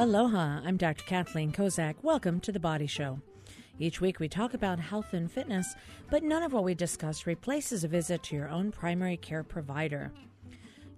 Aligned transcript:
Aloha, 0.00 0.62
I'm 0.64 0.78
Dr. 0.78 1.04
Kathleen 1.04 1.52
Kozak. 1.52 1.96
Welcome 2.00 2.40
to 2.40 2.52
The 2.52 2.58
Body 2.58 2.86
Show. 2.86 3.20
Each 3.78 4.00
week 4.00 4.18
we 4.18 4.30
talk 4.30 4.54
about 4.54 4.80
health 4.80 5.12
and 5.12 5.30
fitness, 5.30 5.74
but 6.08 6.22
none 6.22 6.42
of 6.42 6.54
what 6.54 6.64
we 6.64 6.74
discuss 6.74 7.26
replaces 7.26 7.84
a 7.84 7.88
visit 7.88 8.22
to 8.22 8.34
your 8.34 8.48
own 8.48 8.72
primary 8.72 9.18
care 9.18 9.44
provider. 9.44 10.10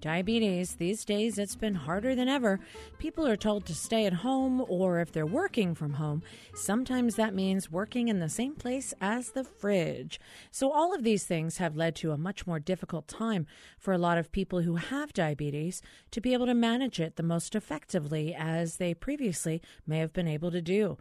Diabetes, 0.02 0.74
these 0.74 1.04
days 1.04 1.38
it's 1.38 1.54
been 1.54 1.76
harder 1.76 2.16
than 2.16 2.28
ever. 2.28 2.58
People 2.98 3.24
are 3.24 3.36
told 3.36 3.64
to 3.66 3.74
stay 3.74 4.04
at 4.04 4.12
home, 4.12 4.64
or 4.68 4.98
if 4.98 5.12
they're 5.12 5.24
working 5.24 5.76
from 5.76 5.92
home, 5.92 6.24
sometimes 6.56 7.14
that 7.14 7.36
means 7.36 7.70
working 7.70 8.08
in 8.08 8.18
the 8.18 8.28
same 8.28 8.56
place 8.56 8.92
as 9.00 9.30
the 9.30 9.44
fridge. 9.44 10.18
So, 10.50 10.72
all 10.72 10.92
of 10.92 11.04
these 11.04 11.22
things 11.22 11.58
have 11.58 11.76
led 11.76 11.94
to 11.96 12.10
a 12.10 12.18
much 12.18 12.48
more 12.48 12.58
difficult 12.58 13.06
time 13.06 13.46
for 13.78 13.94
a 13.94 13.98
lot 13.98 14.18
of 14.18 14.32
people 14.32 14.62
who 14.62 14.74
have 14.74 15.12
diabetes 15.12 15.82
to 16.10 16.20
be 16.20 16.32
able 16.32 16.46
to 16.46 16.54
manage 16.54 16.98
it 16.98 17.14
the 17.14 17.22
most 17.22 17.54
effectively 17.54 18.34
as 18.36 18.78
they 18.78 18.94
previously 18.94 19.62
may 19.86 19.98
have 19.98 20.12
been 20.12 20.26
able 20.26 20.50
to 20.50 20.60
do. 20.60 20.98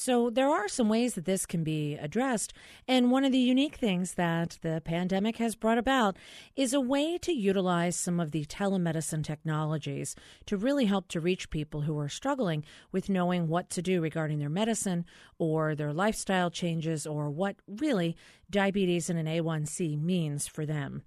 So, 0.00 0.30
there 0.30 0.48
are 0.48 0.68
some 0.68 0.88
ways 0.88 1.14
that 1.14 1.24
this 1.24 1.44
can 1.44 1.64
be 1.64 1.96
addressed. 1.96 2.52
And 2.86 3.10
one 3.10 3.24
of 3.24 3.32
the 3.32 3.38
unique 3.38 3.74
things 3.74 4.14
that 4.14 4.56
the 4.62 4.80
pandemic 4.84 5.38
has 5.38 5.56
brought 5.56 5.76
about 5.76 6.16
is 6.54 6.72
a 6.72 6.80
way 6.80 7.18
to 7.18 7.32
utilize 7.32 7.96
some 7.96 8.20
of 8.20 8.30
the 8.30 8.44
telemedicine 8.44 9.24
technologies 9.24 10.14
to 10.46 10.56
really 10.56 10.84
help 10.84 11.08
to 11.08 11.20
reach 11.20 11.50
people 11.50 11.80
who 11.80 11.98
are 11.98 12.08
struggling 12.08 12.64
with 12.92 13.10
knowing 13.10 13.48
what 13.48 13.70
to 13.70 13.82
do 13.82 14.00
regarding 14.00 14.38
their 14.38 14.48
medicine 14.48 15.04
or 15.36 15.74
their 15.74 15.92
lifestyle 15.92 16.48
changes 16.48 17.04
or 17.04 17.28
what 17.28 17.56
really 17.66 18.16
diabetes 18.48 19.10
and 19.10 19.18
an 19.18 19.26
A1C 19.26 20.00
means 20.00 20.46
for 20.46 20.64
them. 20.64 21.02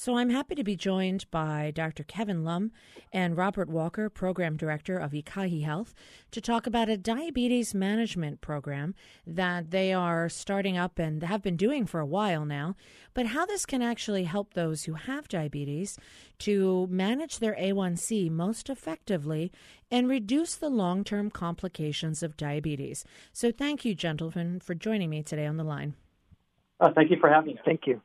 So 0.00 0.16
I'm 0.16 0.30
happy 0.30 0.54
to 0.54 0.62
be 0.62 0.76
joined 0.76 1.28
by 1.32 1.72
Dr. 1.74 2.04
Kevin 2.04 2.44
Lum 2.44 2.70
and 3.12 3.36
Robert 3.36 3.68
Walker, 3.68 4.08
Program 4.08 4.56
Director 4.56 4.96
of 4.96 5.10
Ekahi 5.10 5.64
Health, 5.64 5.92
to 6.30 6.40
talk 6.40 6.68
about 6.68 6.88
a 6.88 6.96
diabetes 6.96 7.74
management 7.74 8.40
program 8.40 8.94
that 9.26 9.72
they 9.72 9.92
are 9.92 10.28
starting 10.28 10.78
up 10.78 11.00
and 11.00 11.24
have 11.24 11.42
been 11.42 11.56
doing 11.56 11.84
for 11.84 11.98
a 11.98 12.06
while 12.06 12.44
now, 12.44 12.76
but 13.12 13.26
how 13.26 13.44
this 13.44 13.66
can 13.66 13.82
actually 13.82 14.22
help 14.22 14.54
those 14.54 14.84
who 14.84 14.94
have 14.94 15.26
diabetes 15.26 15.98
to 16.38 16.86
manage 16.88 17.40
their 17.40 17.56
A1C 17.56 18.30
most 18.30 18.70
effectively 18.70 19.50
and 19.90 20.08
reduce 20.08 20.54
the 20.54 20.70
long 20.70 21.02
term 21.02 21.28
complications 21.28 22.22
of 22.22 22.36
diabetes. 22.36 23.04
So 23.32 23.50
thank 23.50 23.84
you, 23.84 23.96
gentlemen, 23.96 24.60
for 24.60 24.76
joining 24.76 25.10
me 25.10 25.24
today 25.24 25.46
on 25.46 25.56
the 25.56 25.64
line. 25.64 25.94
Uh, 26.78 26.92
thank 26.94 27.10
you 27.10 27.16
for 27.18 27.28
having 27.28 27.58
us. 27.58 27.64
Thank 27.64 27.88
you. 27.88 28.00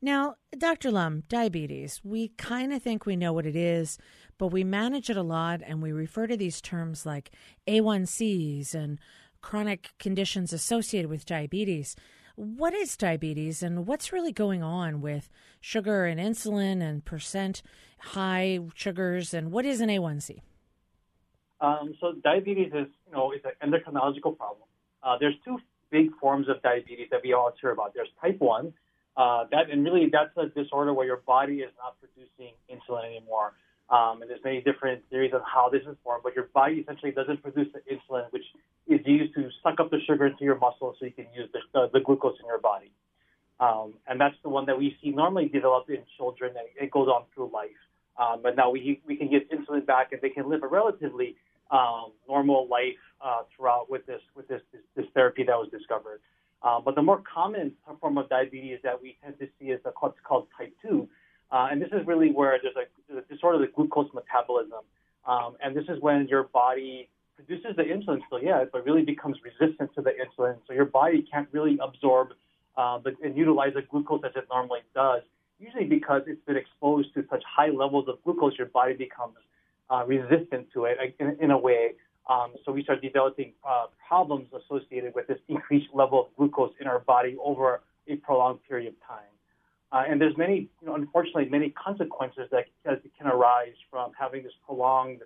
Now, 0.00 0.36
Dr. 0.56 0.92
Lum, 0.92 1.24
diabetes, 1.28 2.00
we 2.04 2.28
kind 2.28 2.72
of 2.72 2.82
think 2.82 3.04
we 3.04 3.16
know 3.16 3.32
what 3.32 3.46
it 3.46 3.56
is, 3.56 3.98
but 4.38 4.48
we 4.48 4.62
manage 4.62 5.10
it 5.10 5.16
a 5.16 5.22
lot 5.22 5.60
and 5.66 5.82
we 5.82 5.90
refer 5.90 6.28
to 6.28 6.36
these 6.36 6.60
terms 6.60 7.04
like 7.04 7.32
A1Cs 7.66 8.74
and 8.74 9.00
chronic 9.40 9.90
conditions 9.98 10.52
associated 10.52 11.10
with 11.10 11.26
diabetes. 11.26 11.96
What 12.36 12.74
is 12.74 12.96
diabetes 12.96 13.60
and 13.64 13.88
what's 13.88 14.12
really 14.12 14.32
going 14.32 14.62
on 14.62 15.00
with 15.00 15.28
sugar 15.60 16.06
and 16.06 16.20
insulin 16.20 16.80
and 16.80 17.04
percent 17.04 17.62
high 17.98 18.60
sugars 18.76 19.34
and 19.34 19.50
what 19.50 19.64
is 19.64 19.80
an 19.80 19.88
A1C? 19.88 20.38
Um, 21.60 21.94
so 22.00 22.12
diabetes 22.22 22.68
is, 22.72 22.86
you 23.06 23.12
know, 23.12 23.32
it's 23.32 23.44
an 23.44 23.68
endocrinological 23.68 24.36
problem. 24.36 24.68
Uh, 25.02 25.16
there's 25.18 25.34
two 25.44 25.58
big 25.90 26.10
forms 26.20 26.48
of 26.48 26.62
diabetes 26.62 27.08
that 27.10 27.20
we 27.24 27.32
all 27.32 27.52
hear 27.60 27.72
about. 27.72 27.94
There's 27.94 28.08
type 28.20 28.38
1, 28.38 28.72
uh, 29.18 29.44
that 29.50 29.68
and 29.70 29.84
really 29.84 30.08
that's 30.10 30.30
a 30.36 30.46
disorder 30.46 30.94
where 30.94 31.04
your 31.04 31.22
body 31.26 31.56
is 31.66 31.72
not 31.76 31.96
producing 31.98 32.54
insulin 32.70 33.04
anymore. 33.04 33.52
Um, 33.90 34.20
and 34.20 34.30
there's 34.30 34.44
many 34.44 34.60
different 34.60 35.02
theories 35.10 35.32
on 35.34 35.40
how 35.42 35.70
this 35.70 35.82
is 35.82 35.96
formed, 36.04 36.22
but 36.22 36.36
your 36.36 36.48
body 36.54 36.76
essentially 36.76 37.10
doesn't 37.10 37.42
produce 37.42 37.68
the 37.72 37.80
insulin, 37.92 38.30
which 38.30 38.44
is 38.86 39.00
used 39.04 39.34
to 39.34 39.48
suck 39.62 39.80
up 39.80 39.90
the 39.90 39.98
sugar 40.06 40.26
into 40.26 40.44
your 40.44 40.58
muscles 40.58 40.96
so 41.00 41.06
you 41.06 41.10
can 41.10 41.26
use 41.34 41.48
the, 41.52 41.60
uh, 41.78 41.88
the 41.92 42.00
glucose 42.00 42.36
in 42.38 42.46
your 42.46 42.60
body. 42.60 42.92
Um, 43.60 43.94
and 44.06 44.20
that's 44.20 44.36
the 44.42 44.50
one 44.50 44.66
that 44.66 44.78
we 44.78 44.96
see 45.02 45.10
normally 45.10 45.48
developed 45.48 45.90
in 45.90 46.02
children, 46.16 46.52
and 46.56 46.68
it 46.80 46.90
goes 46.90 47.08
on 47.08 47.24
through 47.34 47.50
life. 47.52 47.80
Um, 48.18 48.40
but 48.42 48.56
now 48.56 48.70
we 48.70 49.00
we 49.06 49.16
can 49.16 49.30
get 49.30 49.50
insulin 49.50 49.84
back, 49.84 50.12
and 50.12 50.20
they 50.20 50.30
can 50.30 50.48
live 50.48 50.62
a 50.62 50.68
relatively 50.68 51.36
um, 51.70 52.12
normal 52.28 52.68
life 52.68 53.02
uh, 53.24 53.42
throughout 53.56 53.90
with 53.90 54.06
this 54.06 54.20
with 54.36 54.46
this, 54.48 54.60
this 54.72 54.82
this 54.94 55.06
therapy 55.14 55.42
that 55.44 55.56
was 55.56 55.68
discovered. 55.70 56.20
Uh, 56.62 56.80
but 56.80 56.94
the 56.94 57.02
more 57.02 57.22
common 57.32 57.72
form 58.00 58.18
of 58.18 58.28
diabetes 58.28 58.78
that 58.82 59.00
we 59.00 59.16
tend 59.22 59.38
to 59.38 59.46
see 59.58 59.66
is 59.66 59.80
what's 60.00 60.18
called 60.24 60.46
type 60.56 60.74
2. 60.82 61.08
Uh, 61.50 61.68
and 61.70 61.80
this 61.80 61.88
is 61.92 62.06
really 62.06 62.30
where 62.30 62.58
there's 62.62 62.74
a, 62.76 63.16
a 63.16 63.22
disorder 63.22 63.56
of 63.56 63.60
the 63.60 63.74
glucose 63.74 64.08
metabolism. 64.12 64.80
Um, 65.26 65.56
and 65.62 65.76
this 65.76 65.84
is 65.88 66.00
when 66.00 66.26
your 66.28 66.44
body 66.44 67.08
produces 67.36 67.76
the 67.76 67.84
insulin 67.84 68.20
still, 68.26 68.42
yeah, 68.42 68.64
but 68.70 68.84
really 68.84 69.02
becomes 69.02 69.36
resistant 69.44 69.94
to 69.94 70.02
the 70.02 70.10
insulin. 70.10 70.56
So 70.66 70.72
your 70.74 70.84
body 70.84 71.24
can't 71.30 71.48
really 71.52 71.78
absorb 71.80 72.30
uh, 72.76 72.98
but, 72.98 73.14
and 73.22 73.36
utilize 73.36 73.74
the 73.74 73.82
glucose 73.82 74.22
as 74.24 74.32
it 74.36 74.46
normally 74.50 74.80
does. 74.94 75.22
Usually 75.58 75.84
because 75.84 76.22
it's 76.26 76.44
been 76.46 76.56
exposed 76.56 77.12
to 77.14 77.24
such 77.28 77.42
high 77.44 77.70
levels 77.70 78.08
of 78.08 78.22
glucose, 78.24 78.56
your 78.56 78.68
body 78.68 78.94
becomes 78.94 79.36
uh, 79.90 80.04
resistant 80.06 80.68
to 80.74 80.84
it 80.84 81.16
in, 81.18 81.36
in 81.40 81.50
a 81.50 81.58
way. 81.58 81.92
Um, 82.28 82.54
so 82.64 82.72
we 82.72 82.82
start 82.82 83.00
developing 83.00 83.52
uh, 83.66 83.86
problems 84.06 84.48
associated 84.52 85.14
with 85.14 85.26
this 85.26 85.38
increased 85.48 85.88
level 85.94 86.20
of 86.20 86.36
glucose 86.36 86.72
in 86.80 86.86
our 86.86 86.98
body 86.98 87.36
over 87.42 87.80
a 88.06 88.16
prolonged 88.16 88.60
period 88.68 88.88
of 88.88 88.94
time. 89.06 89.24
Uh, 89.90 90.04
and 90.06 90.20
there's 90.20 90.36
many, 90.36 90.68
you 90.80 90.86
know, 90.86 90.94
unfortunately, 90.94 91.48
many 91.48 91.70
consequences 91.70 92.50
that, 92.50 92.66
can 92.84 93.26
arise 93.26 93.72
from 93.90 94.12
having 94.18 94.42
this 94.42 94.52
prolonged 94.66 95.22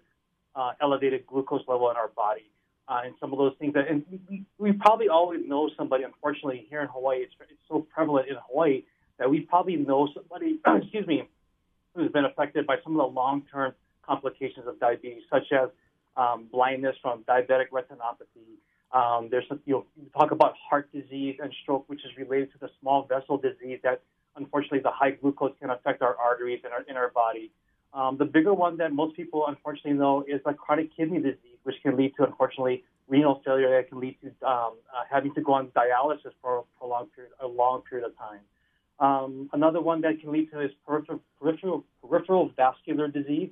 uh, 0.54 0.72
elevated 0.80 1.26
glucose 1.26 1.62
level 1.66 1.91
in 1.91 1.96
our 1.96 2.08
body. 2.08 2.44
Uh, 2.88 3.00
and 3.04 3.14
some 3.20 3.32
of 3.32 3.38
those 3.38 3.54
things 3.58 3.74
that, 3.74 3.88
and 3.88 4.04
we, 4.28 4.44
we 4.58 4.72
probably 4.72 5.08
always 5.08 5.41
know 5.46 5.70
somebody, 5.76 6.04
unfortunately, 6.04 6.66
here 6.68 6.80
in 6.80 6.88
Hawaii, 6.88 7.18
it's, 7.18 7.32
it's 7.41 7.58
so 7.68 7.86
prevalent 7.92 8.28
in 8.28 8.36
Hawaii 8.48 8.84
that 9.18 9.28
we 9.28 9.41
probably 9.41 9.76
know 9.76 10.08
somebody, 10.14 10.58
excuse 10.82 11.06
me, 11.06 11.28
who's 11.94 12.10
been 12.12 12.24
affected 12.24 12.66
by 12.66 12.76
some 12.82 12.98
of 12.98 12.98
the 12.98 13.14
long-term 13.14 13.74
complications 14.06 14.66
of 14.66 14.78
diabetes, 14.80 15.22
such 15.30 15.52
as 15.52 15.68
um, 16.16 16.46
blindness 16.50 16.96
from 17.02 17.24
diabetic 17.24 17.68
retinopathy. 17.72 18.58
Um, 18.92 19.28
there's 19.30 19.44
some, 19.48 19.60
you 19.64 19.74
know, 19.74 19.86
talk 20.18 20.32
about 20.32 20.54
heart 20.68 20.90
disease 20.92 21.36
and 21.42 21.52
stroke, 21.62 21.88
which 21.88 22.04
is 22.04 22.10
related 22.16 22.52
to 22.52 22.58
the 22.58 22.68
small 22.80 23.04
vessel 23.04 23.38
disease 23.38 23.80
that 23.82 24.02
unfortunately 24.36 24.80
the 24.80 24.90
high 24.90 25.12
glucose 25.12 25.52
can 25.60 25.70
affect 25.70 26.02
our 26.02 26.16
arteries 26.16 26.60
and 26.64 26.72
our 26.72 26.82
in 26.82 26.96
our 26.96 27.10
body. 27.10 27.50
Um, 27.94 28.16
the 28.16 28.24
bigger 28.24 28.54
one 28.54 28.76
that 28.78 28.92
most 28.92 29.16
people 29.16 29.46
unfortunately 29.46 29.98
know 29.98 30.24
is 30.26 30.40
the 30.44 30.54
chronic 30.54 30.94
kidney 30.96 31.18
disease, 31.18 31.58
which 31.64 31.76
can 31.82 31.96
lead 31.96 32.14
to 32.16 32.24
unfortunately 32.24 32.84
renal 33.08 33.42
failure 33.44 33.70
that 33.70 33.88
can 33.88 34.00
lead 34.00 34.16
to 34.22 34.28
um, 34.46 34.74
uh, 34.94 35.04
having 35.10 35.34
to 35.34 35.40
go 35.42 35.52
on 35.52 35.68
dialysis 35.68 36.32
for 36.40 36.58
a 36.58 36.62
prolonged 36.78 37.12
period, 37.14 37.32
a 37.40 37.46
long 37.46 37.82
period 37.82 38.06
of 38.06 38.16
time. 38.16 38.40
Um, 38.98 39.50
another 39.52 39.80
one 39.80 40.00
that 40.02 40.20
can 40.20 40.32
lead 40.32 40.50
to 40.52 40.60
is 40.60 40.70
peripheral, 40.86 41.20
peripheral, 41.40 41.84
peripheral 42.00 42.50
vascular 42.56 43.08
disease, 43.08 43.50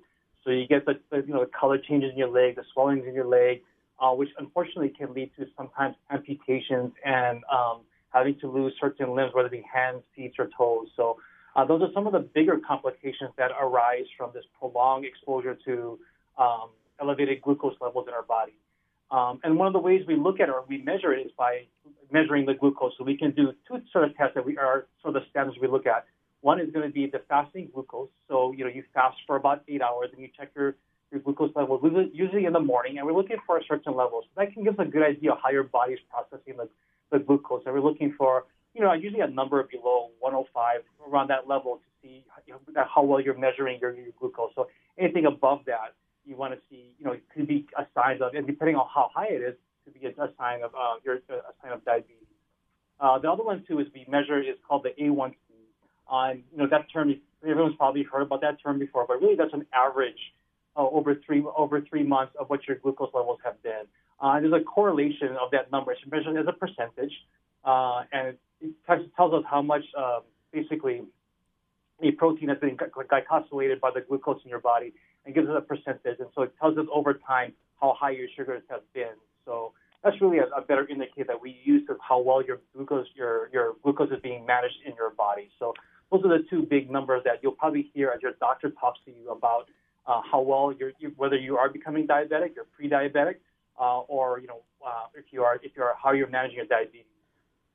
so 0.51 0.55
you 0.55 0.67
get 0.67 0.85
the, 0.85 0.99
you 1.13 1.33
know 1.33 1.45
the 1.45 1.51
color 1.59 1.79
changes 1.79 2.11
in 2.11 2.19
your 2.19 2.29
leg, 2.29 2.57
the 2.57 2.65
swellings 2.73 3.07
in 3.07 3.15
your 3.15 3.27
leg, 3.27 3.63
uh, 4.01 4.11
which 4.11 4.31
unfortunately 4.37 4.89
can 4.89 5.15
lead 5.15 5.31
to 5.39 5.47
sometimes 5.57 5.95
amputations 6.11 6.93
and 7.05 7.43
um, 7.53 7.83
having 8.13 8.37
to 8.41 8.51
lose 8.51 8.73
certain 8.81 9.15
limbs, 9.15 9.33
whether 9.33 9.47
it 9.47 9.53
be 9.53 9.65
hands, 9.73 10.03
feet, 10.17 10.33
or 10.41 10.51
toes. 10.59 10.89
So 10.97 11.19
uh, 11.55 11.65
those 11.65 11.83
are 11.83 11.93
some 11.95 12.09
of 12.09 12.13
the 12.13 12.19
bigger 12.19 12.59
complications 12.67 13.31
that 13.39 13.53
arise 13.61 14.07
from 14.19 14.31
this 14.35 14.45
prolonged 14.59 15.05
exposure 15.05 15.57
to 15.67 16.01
um, 16.37 16.71
elevated 17.01 17.43
glucose 17.43 17.77
levels 17.81 18.07
in 18.09 18.15
our 18.15 18.25
body. 18.25 18.55
Um, 19.13 19.39
and 19.45 19.57
one 19.57 19.69
of 19.69 19.73
the 19.73 19.79
ways 19.79 20.03
we 20.09 20.17
look 20.17 20.41
at 20.41 20.49
it 20.49 20.53
or 20.53 20.65
we 20.69 20.79
measure 20.83 21.13
it 21.13 21.25
is 21.27 21.33
by 21.39 21.67
measuring 22.11 22.45
the 22.45 22.55
glucose. 22.55 22.93
So 22.99 23.05
we 23.05 23.17
can 23.17 23.31
do 23.33 23.53
two 23.69 23.81
sort 23.93 24.05
of 24.05 24.17
tests 24.17 24.35
that 24.35 24.45
we 24.45 24.59
are 24.59 24.87
sort 25.01 25.15
of 25.15 25.23
the 25.23 25.29
standards 25.31 25.59
we 25.63 25.69
look 25.69 25.87
at. 25.87 26.07
One 26.43 26.61
is 26.61 26.71
going 26.73 26.87
to 26.87 26.93
be 26.93 27.07
the 27.07 27.21
fasting 27.29 27.69
glucose. 27.73 28.09
So, 28.29 28.53
you 28.53 28.65
know, 28.65 28.71
you 28.71 28.83
fast 28.95 29.17
for 29.27 29.37
about 29.37 29.63
eight 29.69 29.83
hours 29.83 30.09
and 30.13 30.23
you 30.23 30.29
check 30.37 30.51
your, 30.57 30.75
your 31.11 31.21
glucose 31.21 31.51
level, 31.55 31.81
usually 32.13 32.47
in 32.47 32.53
the 32.53 32.61
morning, 32.61 32.99
and 32.99 33.07
we're 33.07 33.15
looking 33.15 33.37
for 33.47 33.59
a 33.59 33.65
certain 33.69 33.95
level. 33.95 34.23
So 34.23 34.29
that 34.37 34.53
can 34.55 34.65
give 34.65 34.79
us 34.79 34.87
a 34.87 34.91
good 34.91 35.03
idea 35.03 35.33
of 35.33 35.39
how 35.43 35.51
your 35.51 35.65
body's 35.65 35.99
processing 36.11 36.57
the, 36.57 36.69
the 37.13 37.19
glucose. 37.19 37.63
And 37.67 37.75
we're 37.75 37.83
looking 37.83 38.15
for, 38.17 38.45
you 38.75 38.81
know, 38.81 38.93
usually 38.93 39.21
a 39.21 39.29
number 39.29 39.63
below 39.65 40.11
105, 40.21 40.81
around 41.11 41.29
that 41.29 41.47
level 41.47 41.77
to 41.77 42.09
see 42.09 42.25
how 42.77 43.03
well 43.03 43.21
you're 43.21 43.37
measuring 43.39 43.79
your, 43.81 43.95
your 43.95 44.13
glucose. 44.19 44.53
So 44.55 44.69
anything 44.99 45.27
above 45.27 45.61
that, 45.67 45.95
you 46.25 46.37
want 46.37 46.55
to 46.55 46.61
see, 46.71 46.95
you 46.99 47.05
know, 47.05 47.13
it 47.13 47.23
could 47.35 47.49
be 47.49 47.67
a 47.77 47.87
sign 47.95 48.23
of, 48.23 48.35
and 48.35 48.47
depending 48.47 48.77
on 48.77 48.87
how 48.93 49.11
high 49.15 49.29
it 49.29 49.43
is, 49.43 49.55
could 49.85 49.95
be 49.95 50.07
a, 50.07 50.11
a 50.23 50.31
sign 50.39 50.63
of 50.63 50.75
uh, 50.75 50.97
your, 51.05 51.17
a 51.17 51.53
sign 51.63 51.73
of 51.73 51.85
diabetes. 51.85 52.17
Uh, 52.99 53.19
the 53.19 53.31
other 53.31 53.43
one 53.43 53.65
too 53.67 53.81
is 53.81 53.87
we 53.95 54.07
measure 54.09 54.41
is 54.41 54.57
called 54.67 54.85
the 54.85 55.03
A1C 55.03 55.35
on, 56.11 56.43
you 56.53 56.59
know, 56.59 56.67
that 56.71 56.87
term, 56.93 57.15
everyone's 57.43 57.77
probably 57.77 58.03
heard 58.03 58.23
about 58.23 58.41
that 58.43 58.61
term 58.63 58.79
before, 58.79 59.07
but 59.07 59.21
really 59.21 59.37
that's 59.37 59.55
an 59.55 59.65
average 59.73 60.19
uh, 60.77 60.81
over 60.81 61.15
three 61.27 61.43
over 61.57 61.81
three 61.81 62.03
months 62.03 62.35
of 62.39 62.51
what 62.51 62.67
your 62.69 62.77
glucose 62.77 63.11
levels 63.15 63.39
have 63.45 63.63
been. 63.63 63.85
Uh, 64.21 64.39
there's 64.41 64.53
a 64.53 64.65
correlation 64.65 65.31
of 65.41 65.51
that 65.53 65.73
number. 65.73 65.93
It's 65.93 66.01
measured 66.11 66.37
as 66.37 66.47
a 66.47 66.53
percentage, 66.53 67.13
uh, 67.65 68.03
and 68.13 68.37
it, 68.61 68.75
tells 69.17 69.33
us 69.33 69.45
how 69.49 69.63
much 69.63 69.83
uh, 69.97 70.21
basically 70.53 71.03
a 72.03 72.11
protein 72.13 72.49
has 72.49 72.59
been 72.59 72.77
glycosylated 72.77 73.81
by 73.81 73.91
the 73.95 74.01
glucose 74.01 74.41
in 74.45 74.51
your 74.51 74.61
body 74.61 74.93
and 75.25 75.35
gives 75.35 75.49
us 75.49 75.55
a 75.57 75.61
percentage. 75.61 76.19
And 76.19 76.29
so 76.35 76.43
it 76.43 76.53
tells 76.61 76.77
us 76.77 76.87
over 76.93 77.15
time 77.15 77.53
how 77.81 77.95
high 77.99 78.11
your 78.11 78.29
sugars 78.37 78.63
have 78.69 78.81
been. 78.95 79.17
So 79.45 79.73
that's 80.03 80.21
really 80.21 80.39
a, 80.39 80.47
a 80.57 80.63
better 80.63 80.87
indicator 80.89 81.25
that 81.29 81.41
we 81.41 81.59
use 81.65 81.83
of 81.89 81.97
how 82.07 82.21
well 82.21 82.43
your 82.43 82.61
glucose 82.75 83.07
your 83.15 83.51
your 83.53 83.75
glucose 83.83 84.11
is 84.11 84.21
being 84.23 84.47
managed 84.47 84.77
in 84.85 84.95
your 84.97 85.11
body. 85.11 85.51
So 85.59 85.75
those 86.11 86.25
are 86.25 86.29
the 86.29 86.45
two 86.51 86.63
big 86.63 86.91
numbers 86.91 87.23
that 87.25 87.41
you'll 87.43 87.53
probably 87.53 87.91
hear 87.95 88.11
as 88.15 88.23
your 88.23 88.33
doctor 88.41 88.71
talks 88.71 88.99
to 89.05 89.11
you 89.11 89.31
about 89.31 89.69
uh, 90.07 90.21
how 90.31 90.41
well 90.41 90.73
you're 90.79 90.93
you, 90.99 91.13
whether 91.17 91.37
you 91.37 91.57
are 91.57 91.69
becoming 91.69 92.07
diabetic, 92.07 92.55
you're 92.55 92.67
pre-diabetic, 92.77 93.37
uh, 93.79 94.01
or 94.01 94.41
you 94.41 94.47
know 94.47 94.63
uh, 94.85 95.05
if 95.15 95.27
you 95.31 95.43
are 95.43 95.57
if 95.63 95.73
you 95.77 95.83
are 95.83 95.95
how 96.03 96.13
you're 96.13 96.29
managing 96.29 96.57
your 96.57 96.67
diabetes. 96.67 97.05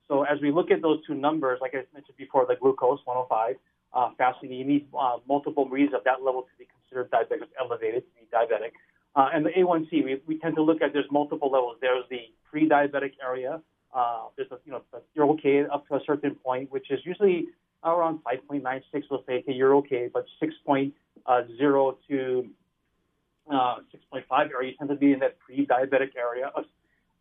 So 0.08 0.24
as 0.24 0.40
we 0.42 0.52
look 0.52 0.70
at 0.70 0.82
those 0.82 1.00
two 1.06 1.16
numbers, 1.16 1.60
like 1.62 1.74
I 1.74 1.84
mentioned 1.94 2.18
before, 2.18 2.46
the 2.48 2.56
glucose 2.56 3.00
105, 3.06 3.56
uh, 3.94 4.10
fasting, 4.18 4.52
you 4.52 4.66
need 4.66 4.88
uh, 4.98 5.18
multiple 5.28 5.68
reads 5.68 5.94
of 5.94 6.04
that 6.04 6.22
level 6.22 6.44
to 6.44 6.54
be 6.60 6.68
considered 6.68 7.10
diabetic, 7.10 7.48
elevated 7.60 8.04
to 8.04 8.12
be 8.20 8.28
diabetic. 8.32 8.72
Uh, 9.16 9.30
and 9.34 9.46
the 9.46 9.50
A1C, 9.52 10.04
we, 10.04 10.22
we 10.28 10.38
tend 10.38 10.56
to 10.56 10.62
look 10.62 10.82
at 10.82 10.94
there's 10.94 11.10
multiple 11.10 11.50
levels. 11.50 11.78
There's 11.82 12.04
the 12.10 12.30
pre-diabetic 12.52 13.14
area. 13.24 13.62
Uh, 13.96 14.26
there's 14.36 14.52
a, 14.52 14.58
you 14.66 14.74
know 14.74 14.82
you're 15.14 15.30
okay 15.32 15.64
up 15.66 15.88
to 15.88 15.96
a 15.96 16.00
certain 16.06 16.36
point, 16.36 16.70
which 16.72 16.92
is 16.92 17.00
usually 17.04 17.48
around 17.86 18.20
5.96. 18.24 19.04
We'll 19.10 19.24
say 19.28 19.36
okay, 19.40 19.54
you're 19.54 19.76
okay, 19.78 20.10
but 20.12 20.26
6.0 20.42 21.96
to 22.10 22.50
uh, 23.52 23.76
6.5 24.14 24.50
area, 24.52 24.72
you 24.72 24.78
tend 24.78 24.90
to 24.90 24.96
be 24.96 25.14
in 25.14 25.20
that 25.20 25.40
pre-diabetic 25.40 26.16
area. 26.18 26.52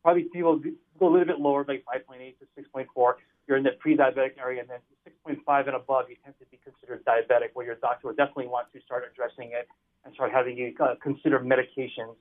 Probably 0.02 0.24
people 0.24 0.60
go 0.98 1.08
a 1.08 1.12
little 1.12 1.26
bit 1.26 1.40
lower, 1.40 1.64
like 1.66 1.84
5.8 1.84 2.34
to 2.38 2.62
6.4. 2.62 3.14
You're 3.46 3.58
in 3.58 3.64
that 3.64 3.78
pre-diabetic 3.78 4.38
area, 4.38 4.60
and 4.60 4.70
then 4.70 4.80
6.5 5.26 5.66
and 5.66 5.76
above, 5.76 6.06
you 6.08 6.16
tend 6.24 6.34
to 6.40 6.46
be 6.50 6.58
considered 6.64 7.04
diabetic, 7.04 7.50
where 7.52 7.66
your 7.66 7.76
doctor 7.76 8.08
would 8.08 8.16
definitely 8.16 8.46
want 8.46 8.72
to 8.72 8.80
start 8.82 9.04
addressing 9.10 9.52
it 9.52 9.68
and 10.04 10.14
start 10.14 10.32
having 10.32 10.56
you 10.56 10.74
uh, 10.80 10.94
consider 11.02 11.40
medications 11.40 12.16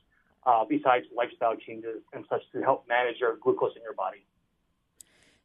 uh, 0.46 0.66
besides 0.68 1.06
lifestyle 1.16 1.56
changes 1.56 2.01
and 2.13 2.25
such 2.30 2.42
to 2.51 2.62
help 2.62 2.88
manage 2.88 3.18
your 3.19 3.38
glucose 3.38 3.72
in 3.75 3.81
your 3.81 3.94
body. 3.94 4.25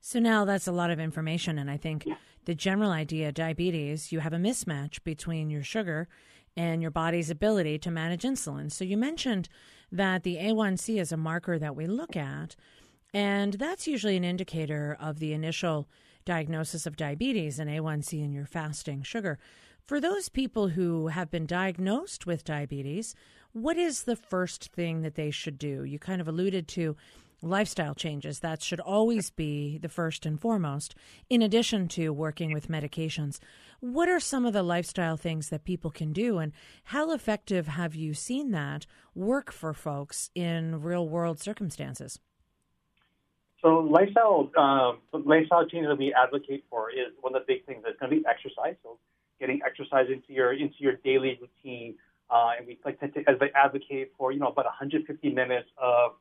So 0.00 0.18
now 0.18 0.44
that's 0.44 0.66
a 0.66 0.72
lot 0.72 0.90
of 0.90 1.00
information, 1.00 1.58
and 1.58 1.70
I 1.70 1.76
think 1.76 2.06
yeah. 2.06 2.14
the 2.44 2.54
general 2.54 2.90
idea, 2.90 3.32
diabetes, 3.32 4.12
you 4.12 4.20
have 4.20 4.32
a 4.32 4.36
mismatch 4.38 5.02
between 5.04 5.50
your 5.50 5.62
sugar 5.62 6.08
and 6.56 6.80
your 6.82 6.90
body's 6.90 7.30
ability 7.30 7.78
to 7.80 7.90
manage 7.90 8.22
insulin. 8.22 8.70
So 8.70 8.84
you 8.84 8.96
mentioned 8.96 9.48
that 9.92 10.22
the 10.22 10.36
A1C 10.36 11.00
is 11.00 11.12
a 11.12 11.16
marker 11.16 11.58
that 11.58 11.76
we 11.76 11.86
look 11.86 12.16
at, 12.16 12.56
and 13.12 13.54
that's 13.54 13.86
usually 13.86 14.16
an 14.16 14.24
indicator 14.24 14.96
of 15.00 15.18
the 15.18 15.32
initial 15.32 15.88
diagnosis 16.24 16.86
of 16.86 16.96
diabetes 16.96 17.58
and 17.58 17.70
A1C 17.70 18.22
in 18.22 18.32
your 18.32 18.46
fasting 18.46 19.02
sugar. 19.02 19.38
For 19.86 20.00
those 20.00 20.28
people 20.28 20.68
who 20.68 21.08
have 21.08 21.30
been 21.30 21.46
diagnosed 21.46 22.26
with 22.26 22.44
diabetes, 22.44 23.14
what 23.52 23.78
is 23.78 24.02
the 24.02 24.16
first 24.16 24.70
thing 24.72 25.00
that 25.02 25.14
they 25.14 25.30
should 25.30 25.58
do? 25.58 25.84
You 25.84 25.98
kind 25.98 26.20
of 26.20 26.28
alluded 26.28 26.68
to 26.68 26.96
lifestyle 27.43 27.94
changes. 27.94 28.40
That 28.40 28.62
should 28.62 28.81
always 28.81 29.31
be 29.31 29.79
the 29.79 29.88
first 29.88 30.26
and 30.26 30.40
foremost, 30.40 30.94
in 31.29 31.43
addition 31.43 31.88
to 31.88 32.12
working 32.12 32.52
with 32.52 32.69
medications. 32.69 33.38
What 33.81 34.08
are 34.08 34.20
some 34.20 34.44
of 34.44 34.52
the 34.52 34.62
lifestyle 34.62 35.17
things 35.17 35.49
that 35.50 35.64
people 35.64 35.90
can 35.90 36.12
do, 36.12 36.38
and 36.38 36.52
how 36.85 37.12
effective 37.12 37.69
have 37.69 37.94
you 37.94 38.14
seen 38.14 38.50
that 38.52 38.87
work 39.14 39.52
for 39.52 39.73
folks 39.73 40.31
in 40.35 40.81
real 40.81 41.08
world 41.08 41.40
circumstances? 41.40 42.19
So 43.62 43.79
lifestyle, 43.79 44.50
um, 44.56 44.99
lifestyle 45.12 45.67
changes 45.67 45.88
that 45.90 45.99
we 45.99 46.14
advocate 46.14 46.64
for 46.70 46.90
is 46.90 47.12
one 47.20 47.35
of 47.35 47.43
the 47.43 47.55
big 47.55 47.67
things. 47.67 47.82
It's 47.87 47.99
going 47.99 48.11
to 48.11 48.17
be 48.19 48.25
exercise. 48.26 48.76
So 48.82 48.99
getting 49.40 49.61
exercise 49.67 50.06
into 50.12 50.32
your 50.32 50.52
into 50.52 50.76
your 50.79 50.94
daily 51.05 51.38
routine, 51.40 51.96
uh, 52.31 52.50
and 52.56 52.67
we 52.67 52.79
like 52.85 53.00
to 53.00 53.06
as 53.26 53.37
I 53.40 53.50
advocate 53.55 54.12
for 54.17 54.31
you 54.32 54.38
know 54.38 54.49
about 54.49 54.67
150 54.67 55.31
minutes 55.31 55.69
of 55.76 56.12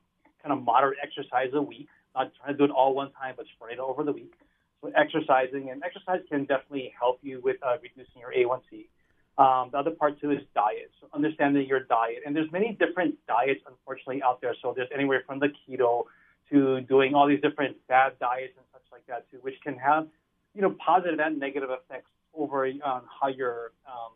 kind 0.42 0.52
of 0.52 0.64
moderate 0.64 0.98
exercise 1.02 1.50
a 1.54 1.62
week. 1.62 1.88
Not 2.14 2.32
trying 2.40 2.54
to 2.54 2.58
do 2.58 2.64
it 2.64 2.70
all 2.70 2.94
one 2.94 3.12
time, 3.12 3.34
but 3.36 3.46
spread 3.54 3.72
it 3.72 3.78
over 3.78 4.02
the 4.02 4.12
week. 4.12 4.32
So 4.80 4.90
exercising 4.96 5.70
and 5.70 5.82
exercise 5.82 6.20
can 6.28 6.44
definitely 6.44 6.92
help 6.98 7.18
you 7.22 7.40
with 7.42 7.56
uh, 7.62 7.76
reducing 7.82 8.20
your 8.20 8.32
A1C. 8.32 8.86
Um, 9.38 9.70
the 9.70 9.78
other 9.78 9.90
part 9.90 10.20
too 10.20 10.32
is 10.32 10.40
diet. 10.54 10.90
So 11.00 11.08
understanding 11.14 11.66
your 11.66 11.80
diet, 11.80 12.22
and 12.26 12.34
there's 12.34 12.50
many 12.50 12.76
different 12.78 13.14
diets 13.26 13.60
unfortunately 13.66 14.22
out 14.22 14.40
there. 14.40 14.54
So 14.62 14.72
there's 14.74 14.88
anywhere 14.92 15.22
from 15.26 15.38
the 15.38 15.48
keto 15.48 16.04
to 16.50 16.80
doing 16.82 17.14
all 17.14 17.28
these 17.28 17.40
different 17.40 17.76
fad 17.86 18.18
diets 18.18 18.54
and 18.56 18.66
such 18.72 18.82
like 18.90 19.06
that 19.06 19.30
too, 19.30 19.38
which 19.42 19.54
can 19.62 19.76
have 19.76 20.08
you 20.54 20.62
know 20.62 20.74
positive 20.84 21.20
and 21.20 21.38
negative 21.38 21.70
effects 21.70 22.10
over 22.34 22.66
on 22.66 23.02
how 23.20 23.28
your 23.28 23.72
um, 23.86 24.12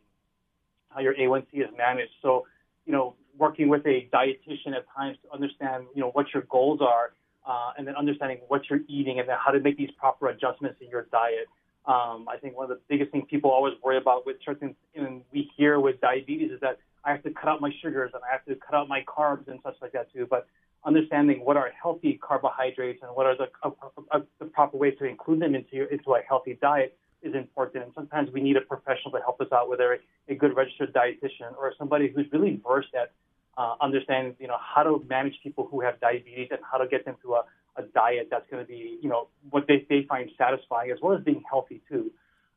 how 0.90 1.00
your 1.00 1.14
A1C 1.14 1.46
is 1.54 1.68
managed. 1.76 2.12
So 2.20 2.46
you 2.86 2.92
know 2.92 3.14
working 3.38 3.68
with 3.68 3.84
a 3.86 4.08
dietitian 4.12 4.74
at 4.76 4.84
times 4.94 5.16
to 5.22 5.32
understand 5.32 5.84
you 5.94 6.00
know 6.00 6.10
what 6.10 6.26
your 6.34 6.42
goals 6.50 6.80
are 6.80 7.12
uh, 7.46 7.72
and 7.76 7.86
then 7.86 7.96
understanding 7.96 8.38
what 8.48 8.62
you're 8.68 8.80
eating 8.88 9.18
and 9.18 9.28
then 9.28 9.36
how 9.44 9.50
to 9.50 9.60
make 9.60 9.76
these 9.76 9.90
proper 9.98 10.28
adjustments 10.28 10.78
in 10.80 10.88
your 10.88 11.06
diet. 11.12 11.48
Um, 11.86 12.28
I 12.28 12.36
think 12.40 12.56
one 12.56 12.70
of 12.70 12.76
the 12.76 12.80
biggest 12.88 13.10
things 13.10 13.24
people 13.28 13.50
always 13.50 13.74
worry 13.82 13.96
about 13.96 14.24
with 14.24 14.36
certain, 14.44 14.76
and 14.94 15.22
we 15.32 15.50
hear 15.56 15.80
with 15.80 16.00
diabetes 16.00 16.52
is 16.52 16.60
that 16.60 16.78
I 17.04 17.10
have 17.10 17.22
to 17.24 17.30
cut 17.30 17.48
out 17.48 17.60
my 17.60 17.72
sugars 17.82 18.12
and 18.14 18.22
I 18.22 18.30
have 18.30 18.44
to 18.44 18.54
cut 18.54 18.76
out 18.76 18.88
my 18.88 19.02
carbs 19.02 19.48
and 19.48 19.58
such 19.64 19.74
like 19.82 19.92
that 19.92 20.12
too. 20.12 20.26
But 20.30 20.46
understanding 20.84 21.44
what 21.44 21.56
are 21.56 21.70
healthy 21.80 22.20
carbohydrates 22.22 23.00
and 23.02 23.10
what 23.16 23.26
are 23.26 23.36
the, 23.36 23.48
uh, 23.64 23.70
uh, 24.12 24.20
the 24.38 24.44
proper 24.46 24.76
ways 24.76 24.94
to 25.00 25.04
include 25.04 25.40
them 25.40 25.56
into 25.56 25.74
your, 25.74 25.86
into 25.86 26.14
a 26.14 26.20
healthy 26.28 26.56
diet 26.60 26.96
is 27.22 27.34
important. 27.34 27.84
And 27.84 27.92
sometimes 27.94 28.30
we 28.32 28.40
need 28.40 28.56
a 28.56 28.60
professional 28.60 29.12
to 29.12 29.20
help 29.20 29.40
us 29.40 29.48
out, 29.52 29.68
whether 29.68 29.98
a 30.28 30.34
good 30.34 30.56
registered 30.56 30.92
dietitian 30.92 31.56
or 31.56 31.72
somebody 31.78 32.08
who's 32.08 32.26
really 32.32 32.60
versed 32.66 32.94
at 32.94 33.12
uh, 33.56 33.74
understanding, 33.80 34.34
you 34.38 34.48
know, 34.48 34.56
how 34.58 34.82
to 34.82 35.04
manage 35.08 35.34
people 35.42 35.68
who 35.70 35.80
have 35.80 36.00
diabetes 36.00 36.48
and 36.50 36.60
how 36.70 36.78
to 36.78 36.86
get 36.86 37.04
them 37.04 37.16
to 37.22 37.34
a, 37.34 37.44
a 37.76 37.82
diet 37.82 38.28
that's 38.30 38.48
going 38.50 38.64
to 38.64 38.68
be, 38.68 38.98
you 39.02 39.08
know, 39.08 39.28
what 39.50 39.66
they, 39.68 39.86
they 39.88 40.04
find 40.08 40.30
satisfying 40.38 40.90
as 40.90 40.98
well 41.02 41.16
as 41.16 41.22
being 41.22 41.42
healthy 41.48 41.80
too. 41.88 42.10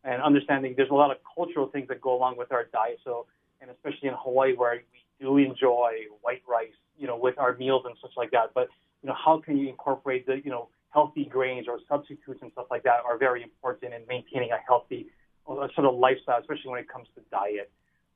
And 0.03 0.21
understanding 0.21 0.73
there's 0.77 0.91
a 0.91 0.95
lot 0.95 1.11
of 1.11 1.17
cultural 1.35 1.67
things 1.67 1.87
that 1.89 1.99
go 1.99 2.15
along 2.15 2.37
with 2.37 2.51
our 2.51 2.65
diet. 2.71 2.99
So, 3.03 3.25
and 3.61 3.69
especially 3.71 4.09
in 4.09 4.15
Hawaii 4.17 4.53
where 4.55 4.81
we 5.19 5.25
do 5.25 5.37
enjoy 5.37 5.91
white 6.21 6.43
rice, 6.47 6.77
you 6.97 7.07
know, 7.07 7.17
with 7.17 7.37
our 7.37 7.55
meals 7.57 7.83
and 7.85 7.95
such 8.01 8.11
like 8.15 8.31
that. 8.31 8.51
But, 8.53 8.69
you 9.01 9.09
know, 9.09 9.15
how 9.15 9.39
can 9.39 9.57
you 9.57 9.67
incorporate 9.69 10.25
the, 10.25 10.41
you 10.43 10.51
know, 10.51 10.69
healthy 10.95 11.25
grains 11.25 11.67
or 11.67 11.77
substitutes 11.89 12.39
and 12.41 12.51
stuff 12.53 12.67
like 12.71 12.83
that 12.83 12.99
are 13.07 13.17
very 13.17 13.43
important 13.43 13.93
in 13.93 14.01
maintaining 14.07 14.51
a 14.51 14.61
healthy 14.65 15.01
uh, 15.47 15.67
sort 15.75 15.85
of 15.85 15.95
lifestyle, 15.95 16.39
especially 16.39 16.71
when 16.71 16.79
it 16.79 16.89
comes 16.89 17.07
to 17.15 17.21
diet. 17.29 17.69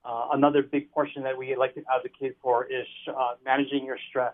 Uh, 0.05 0.29
another 0.31 0.63
big 0.63 0.89
portion 0.91 1.21
that 1.24 1.38
we 1.38 1.55
like 1.57 1.75
to 1.75 1.83
advocate 1.93 2.38
for 2.41 2.65
is 2.65 2.88
uh, 3.09 3.33
managing 3.43 3.83
your 3.86 4.00
stress. 4.09 4.33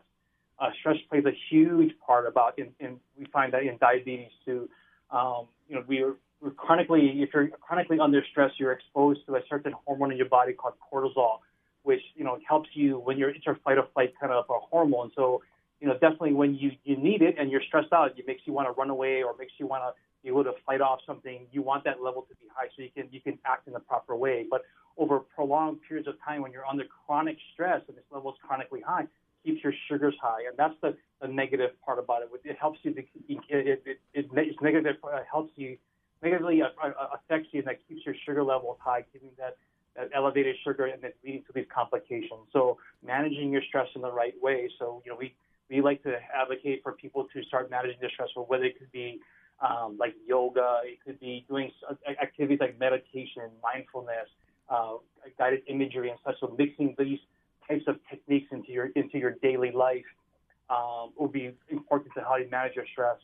Uh, 0.60 0.70
stress 0.80 0.96
plays 1.10 1.26
a 1.26 1.36
huge 1.50 1.92
part 2.06 2.28
about, 2.28 2.58
in, 2.60 2.68
in, 2.80 2.98
we 3.18 3.26
find 3.34 3.52
that 3.52 3.64
in 3.64 3.76
diabetes 3.78 4.32
too. 4.46 4.70
Um, 5.10 5.48
you 5.68 5.76
know, 5.76 5.84
we 5.88 6.04
are, 6.04 6.14
we're 6.40 6.52
chronically, 6.52 7.24
if 7.24 7.30
you're 7.34 7.50
chronically 7.68 8.00
under 8.00 8.24
stress, 8.32 8.52
you're 8.60 8.72
exposed 8.74 9.22
to 9.26 9.36
a 9.36 9.42
certain 9.50 9.74
hormone 9.86 10.12
in 10.12 10.18
your 10.18 10.30
body 10.30 10.54
called 10.54 10.76
cortisol, 10.86 11.40
which 11.84 12.02
you 12.16 12.24
know 12.24 12.38
helps 12.48 12.70
you 12.74 13.00
when 13.00 13.18
you're 13.18 13.30
it's 13.30 13.46
your 13.46 13.58
fight 13.64 13.78
or 13.78 13.88
flight 13.94 14.14
kind 14.20 14.32
of 14.32 14.46
a 14.50 14.60
hormone. 14.60 15.12
So, 15.16 15.42
you 15.86 15.92
know, 15.92 16.00
definitely 16.00 16.34
when 16.34 16.56
you 16.56 16.72
you 16.84 16.98
need 16.98 17.22
it 17.22 17.36
and 17.38 17.52
you're 17.52 17.62
stressed 17.62 17.94
out, 17.94 18.18
it 18.18 18.26
makes 18.26 18.42
you 18.46 18.54
want 18.54 18.68
to 18.68 18.72
run 18.72 18.90
away 18.90 19.22
or 19.22 19.36
makes 19.38 19.54
you 19.60 19.68
want 19.68 19.84
to 19.84 19.94
be 20.24 20.30
able 20.30 20.44
to 20.44 20.54
fight 20.66 20.82
off 20.82 20.98
something. 21.06 21.46
You 21.52 21.62
want 21.62 21.84
that 21.84 22.02
level 22.02 22.24
to 22.24 22.36
be 22.38 22.48
high 22.52 22.70
so 22.76 22.82
you 22.82 22.90
can 22.90 23.08
you 23.12 23.22
can 23.22 23.38
act 23.46 23.68
in 23.68 23.74
the 23.74 23.80
proper 23.80 24.16
way. 24.16 24.48
But 24.50 24.64
over 24.98 25.20
prolonged 25.20 25.82
periods 25.88 26.08
of 26.08 26.16
time 26.26 26.42
when 26.42 26.52
you're 26.52 26.66
under 26.66 26.86
chronic 27.06 27.38
stress 27.54 27.82
and 27.88 27.96
this 27.96 28.04
level 28.10 28.32
is 28.32 28.38
chronically 28.42 28.82
high, 28.82 29.06
keeps 29.46 29.64
your 29.64 29.74
sugars 29.88 30.16
high, 30.20 30.46
and 30.50 30.58
that's 30.58 30.74
the, 30.82 30.98
the 31.22 31.28
negative 31.28 31.70
part 31.86 32.00
about 32.00 32.24
it. 32.24 32.30
It 32.44 32.58
helps 32.60 32.80
you 32.82 32.92
to 32.92 33.00
it 33.02 33.08
it, 33.28 33.84
it, 33.86 34.00
it 34.16 34.26
it's 34.34 34.62
negative 34.64 34.96
uh, 35.04 35.20
helps 35.32 35.52
you 35.56 35.78
negatively 36.24 36.62
affects 36.62 37.50
you 37.52 37.60
and 37.60 37.68
that 37.68 37.78
keeps 37.88 38.04
your 38.08 38.16
sugar 38.26 38.44
levels 38.44 38.78
high, 38.82 39.06
keeping 39.14 39.30
that 39.38 39.58
that 39.96 40.10
elevated 40.16 40.56
sugar 40.64 40.86
and 40.86 41.02
then 41.02 41.12
leading 41.24 41.44
to 41.44 41.54
these 41.54 41.68
complications. 41.74 42.50
So 42.52 42.80
managing 43.06 43.52
your 43.52 43.62
stress 43.68 43.88
in 43.96 44.02
the 44.02 44.12
right 44.12 44.34
way. 44.42 44.70
So 44.80 45.04
you 45.06 45.12
know 45.12 45.18
we 45.20 45.36
we 45.70 45.82
like 45.82 46.04
to 46.04 46.16
advocate 46.34 46.82
for 46.84 46.94
people 46.94 47.28
to 47.34 47.44
start 47.44 47.70
managing 47.70 47.98
their 48.00 48.10
stress, 48.10 48.30
whether 48.36 48.64
it 48.64 48.78
could 48.78 48.92
be 48.92 49.20
um, 49.62 49.98
like 50.00 50.16
yoga, 50.28 50.82
it 50.84 51.00
could 51.06 51.20
be 51.20 51.46
doing 51.48 51.72
activities 52.22 52.60
like 52.60 52.80
meditation, 52.80 53.44
mindfulness, 53.64 54.28
uh, 54.70 54.96
guided 55.38 55.62
imagery 55.68 56.10
and 56.10 56.20
such. 56.26 56.36
So 56.40 56.54
mixing 56.58 56.96
these 56.98 57.20
types 57.68 57.84
of 57.88 57.98
techniques 58.10 58.48
into 58.52 58.72
your 58.72 58.88
into 58.96 59.18
your 59.18 59.36
daily 59.42 59.72
life 59.72 60.06
um, 60.70 61.12
will 61.18 61.28
be 61.28 61.52
important 61.70 62.12
to 62.16 62.24
how 62.24 62.36
you 62.38 62.50
manage 62.50 62.76
your 62.76 62.86
stress. 62.92 63.18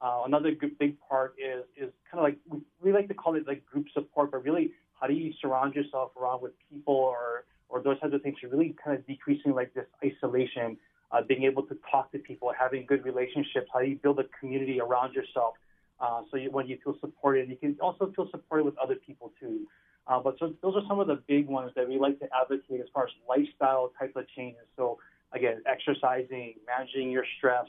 Uh, 0.00 0.22
another 0.26 0.52
big 0.78 0.96
part 1.00 1.34
is 1.38 1.64
is 1.76 1.92
kind 2.10 2.18
of 2.18 2.22
like 2.24 2.38
we, 2.48 2.60
we 2.82 2.92
like 2.92 3.08
to 3.08 3.14
call 3.14 3.34
it 3.34 3.46
like 3.46 3.64
group 3.66 3.86
support, 3.92 4.30
but 4.30 4.42
really 4.42 4.72
how 5.00 5.06
do 5.06 5.14
you 5.14 5.32
surround 5.40 5.74
yourself 5.74 6.12
around 6.16 6.40
with 6.42 6.52
people 6.70 6.94
or 6.94 7.44
or 7.68 7.82
those 7.82 7.98
types 8.00 8.14
of 8.14 8.22
things 8.22 8.36
to 8.40 8.48
really 8.48 8.74
kind 8.82 8.96
of 8.96 9.06
decreasing 9.06 9.52
like 9.52 9.72
this 9.74 9.86
isolation, 10.04 10.76
uh, 11.14 11.22
being 11.22 11.44
able 11.44 11.62
to 11.62 11.78
talk 11.90 12.10
to 12.12 12.18
people, 12.18 12.52
having 12.58 12.84
good 12.86 13.04
relationships, 13.04 13.68
how 13.72 13.80
do 13.80 13.86
you 13.86 13.96
build 13.96 14.18
a 14.18 14.24
community 14.40 14.80
around 14.80 15.14
yourself. 15.14 15.54
Uh, 16.00 16.22
so 16.30 16.36
you, 16.36 16.50
when 16.50 16.66
you 16.66 16.76
feel 16.82 16.96
supported, 17.00 17.48
you 17.48 17.56
can 17.56 17.76
also 17.80 18.12
feel 18.16 18.28
supported 18.30 18.64
with 18.64 18.76
other 18.78 18.96
people 18.96 19.32
too. 19.40 19.60
Uh, 20.06 20.18
but 20.18 20.36
so 20.38 20.52
those 20.60 20.74
are 20.74 20.82
some 20.88 20.98
of 20.98 21.06
the 21.06 21.22
big 21.28 21.46
ones 21.46 21.70
that 21.76 21.88
we 21.88 21.98
like 21.98 22.18
to 22.18 22.26
advocate 22.38 22.80
as 22.80 22.86
far 22.92 23.04
as 23.04 23.10
lifestyle 23.28 23.92
type 23.98 24.12
of 24.16 24.24
changes. 24.36 24.62
So 24.76 24.98
again, 25.32 25.62
exercising, 25.66 26.54
managing 26.66 27.10
your 27.10 27.24
stress, 27.38 27.66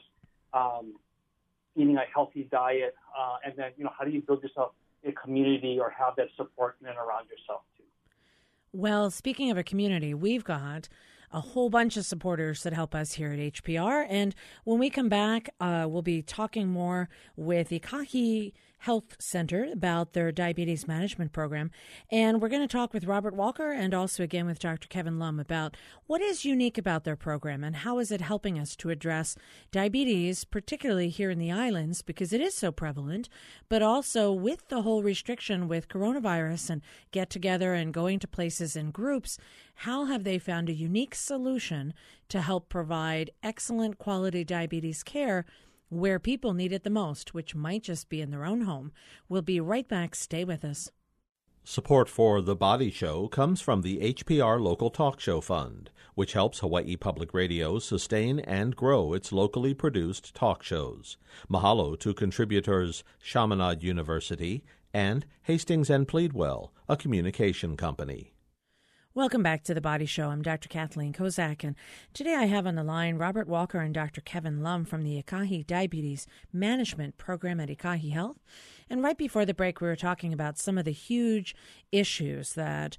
um, 0.53 0.95
eating 1.75 1.97
a 1.97 2.03
healthy 2.13 2.47
diet, 2.51 2.95
uh, 3.17 3.37
and 3.45 3.53
then 3.55 3.71
you 3.77 3.83
know 3.83 3.91
how 3.97 4.05
do 4.05 4.11
you 4.11 4.21
build 4.21 4.41
yourself 4.41 4.71
a 5.05 5.11
community 5.11 5.77
or 5.79 5.91
have 5.91 6.15
that 6.17 6.27
support 6.35 6.77
in 6.81 6.87
and 6.87 6.97
around 6.97 7.27
yourself 7.29 7.61
too. 7.77 7.83
Well, 8.73 9.11
speaking 9.11 9.51
of 9.51 9.57
a 9.57 9.63
community, 9.63 10.13
we've 10.13 10.43
got 10.43 10.89
a 11.35 11.41
whole 11.41 11.69
bunch 11.69 11.97
of 11.97 12.05
supporters 12.05 12.63
that 12.63 12.71
help 12.71 12.95
us 12.95 13.13
here 13.13 13.31
at 13.33 13.39
HPR. 13.39 14.07
And 14.09 14.33
when 14.63 14.79
we 14.79 14.89
come 14.89 15.09
back, 15.09 15.49
uh, 15.59 15.85
we'll 15.87 16.01
be 16.01 16.21
talking 16.21 16.69
more 16.69 17.09
with 17.35 17.69
Ekahi 17.71 18.53
Health 18.85 19.15
Center 19.17 19.67
about 19.73 20.13
their 20.13 20.31
diabetes 20.31 20.87
management 20.87 21.33
program. 21.33 21.71
And 22.11 22.39
we're 22.39 22.49
going 22.49 22.61
to 22.61 22.67
talk 22.67 22.93
with 22.93 23.05
Robert 23.05 23.33
Walker 23.33 23.71
and 23.71 23.95
also 23.95 24.21
again 24.21 24.45
with 24.45 24.59
Dr. 24.59 24.87
Kevin 24.87 25.17
Lum 25.17 25.39
about 25.39 25.75
what 26.05 26.21
is 26.21 26.45
unique 26.45 26.77
about 26.77 27.03
their 27.03 27.15
program 27.15 27.63
and 27.63 27.77
how 27.77 27.97
is 27.97 28.11
it 28.11 28.21
helping 28.21 28.59
us 28.59 28.75
to 28.75 28.91
address 28.91 29.35
diabetes, 29.71 30.43
particularly 30.43 31.09
here 31.09 31.31
in 31.31 31.39
the 31.39 31.51
islands, 31.51 32.03
because 32.03 32.31
it 32.31 32.39
is 32.39 32.53
so 32.53 32.71
prevalent, 32.71 33.27
but 33.69 33.81
also 33.81 34.31
with 34.31 34.67
the 34.67 34.83
whole 34.83 35.01
restriction 35.01 35.67
with 35.67 35.89
coronavirus 35.89 36.69
and 36.69 36.81
get 37.09 37.31
together 37.31 37.73
and 37.73 37.91
going 37.91 38.19
to 38.19 38.27
places 38.27 38.75
in 38.75 38.91
groups. 38.91 39.39
How 39.77 40.05
have 40.05 40.23
they 40.23 40.37
found 40.37 40.69
a 40.69 40.73
unique 40.73 41.15
solution 41.15 41.95
to 42.29 42.39
help 42.39 42.69
provide 42.69 43.31
excellent 43.41 43.97
quality 43.97 44.43
diabetes 44.43 45.01
care? 45.01 45.43
Where 45.89 46.19
people 46.19 46.53
need 46.53 46.73
it 46.73 46.83
the 46.83 46.89
most, 46.89 47.33
which 47.33 47.55
might 47.55 47.83
just 47.83 48.09
be 48.09 48.21
in 48.21 48.31
their 48.31 48.45
own 48.45 48.61
home. 48.61 48.91
We'll 49.29 49.41
be 49.41 49.59
right 49.59 49.87
back. 49.87 50.15
Stay 50.15 50.43
with 50.43 50.63
us. 50.63 50.89
Support 51.67 52.09
for 52.09 52.41
The 52.41 52.55
Body 52.55 52.91
Show 52.91 53.27
comes 53.27 53.59
from 53.59 53.81
the 53.81 53.97
HPR 53.97 54.61
Local 54.61 54.91
Talk 54.91 55.19
Show 55.19 55.41
Fund, 55.41 55.89
which 56.13 56.33
helps 56.33 56.59
Hawaii 56.59 56.95
Public 56.95 57.33
Radio 57.33 57.79
sustain 57.79 58.39
and 58.39 58.75
grow 58.75 59.13
its 59.13 59.31
locally 59.31 59.73
produced 59.73 60.35
talk 60.35 60.61
shows. 60.61 61.17
Mahalo 61.49 61.99
to 61.99 62.13
contributors 62.13 63.03
Chaminade 63.19 63.81
University 63.81 64.63
and 64.93 65.25
Hastings 65.41 65.89
and 65.89 66.07
Pleadwell, 66.07 66.71
a 66.87 66.95
communication 66.95 67.75
company. 67.75 68.34
Welcome 69.15 69.43
back 69.43 69.63
to 69.63 69.73
the 69.73 69.79
Body 69.79 70.05
Show. 70.05 70.29
I'm 70.29 70.41
Dr. 70.41 70.67
Kathleen 70.67 71.13
Kozak, 71.13 71.63
and 71.63 71.77
today 72.13 72.35
I 72.35 72.47
have 72.47 72.67
on 72.67 72.75
the 72.75 72.83
line 72.83 73.15
Robert 73.15 73.47
Walker 73.47 73.79
and 73.79 73.93
Dr. 73.93 74.19
Kevin 74.19 74.61
Lum 74.61 74.83
from 74.83 75.03
the 75.03 75.23
Ekahi 75.23 75.65
Diabetes 75.65 76.27
Management 76.51 77.17
Program 77.17 77.61
at 77.61 77.69
Ekahi 77.69 78.11
Health. 78.11 78.43
And 78.89 79.01
right 79.01 79.17
before 79.17 79.45
the 79.45 79.53
break, 79.53 79.79
we 79.79 79.87
were 79.87 79.95
talking 79.95 80.33
about 80.33 80.57
some 80.57 80.77
of 80.77 80.83
the 80.83 80.91
huge 80.91 81.55
issues 81.93 82.55
that 82.55 82.97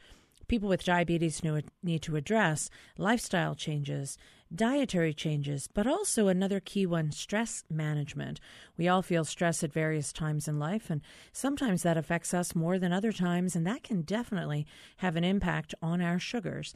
people 0.49 0.71
with 0.71 0.85
diabetes 0.87 1.43
need 1.83 2.01
to 2.01 2.17
address 2.17 2.71
lifestyle 2.97 3.55
changes, 3.55 4.17
dietary 4.55 5.12
changes, 5.12 5.69
but 5.73 5.87
also 5.87 6.29
another 6.29 6.61
key 6.61 6.87
one 6.87 7.12
stress 7.12 7.65
management. 7.71 8.41
We 8.76 8.88
all 8.88 9.03
feel 9.03 9.25
stress 9.25 9.62
at 9.65 9.73
various 9.73 10.12
times 10.12 10.49
in 10.49 10.59
life, 10.59 10.91
and 10.91 11.03
sometimes 11.33 11.83
that 11.83 11.97
affects 11.97 12.33
us 12.33 12.55
more 12.55 12.79
than 12.79 12.93
other 12.93 13.12
times, 13.12 13.57
and 13.57 13.67
that 13.67 13.83
can 13.83 14.03
definitely 14.03 14.67
have 14.99 15.17
an 15.17 15.25
impact 15.25 15.75
on 15.83 16.00
our 16.00 16.19
sugars. 16.19 16.75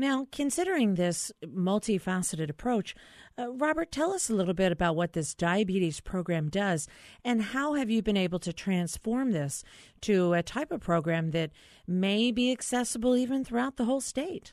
Now, 0.00 0.28
considering 0.30 0.94
this 0.94 1.32
multifaceted 1.44 2.48
approach, 2.48 2.94
uh, 3.36 3.50
Robert, 3.50 3.90
tell 3.90 4.12
us 4.12 4.30
a 4.30 4.34
little 4.34 4.54
bit 4.54 4.70
about 4.70 4.94
what 4.94 5.12
this 5.12 5.34
diabetes 5.34 5.98
program 5.98 6.50
does 6.50 6.86
and 7.24 7.42
how 7.42 7.74
have 7.74 7.90
you 7.90 8.00
been 8.00 8.16
able 8.16 8.38
to 8.40 8.52
transform 8.52 9.32
this 9.32 9.64
to 10.02 10.34
a 10.34 10.42
type 10.44 10.70
of 10.70 10.82
program 10.82 11.32
that 11.32 11.50
may 11.88 12.30
be 12.30 12.52
accessible 12.52 13.16
even 13.16 13.44
throughout 13.44 13.76
the 13.76 13.86
whole 13.86 14.00
state? 14.00 14.52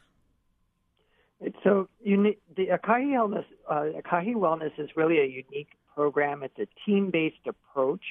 So 1.64 1.88
the 2.02 2.36
Ekahi 2.58 3.12
Wellness, 3.14 3.46
uh, 3.70 4.02
Ekahi 4.02 4.36
Wellness 4.36 4.72
is 4.78 4.90
really 4.96 5.20
a 5.20 5.26
unique 5.26 5.70
program. 5.94 6.44
It's 6.44 6.58
a 6.60 6.68
team-based 6.86 7.48
approach. 7.48 8.02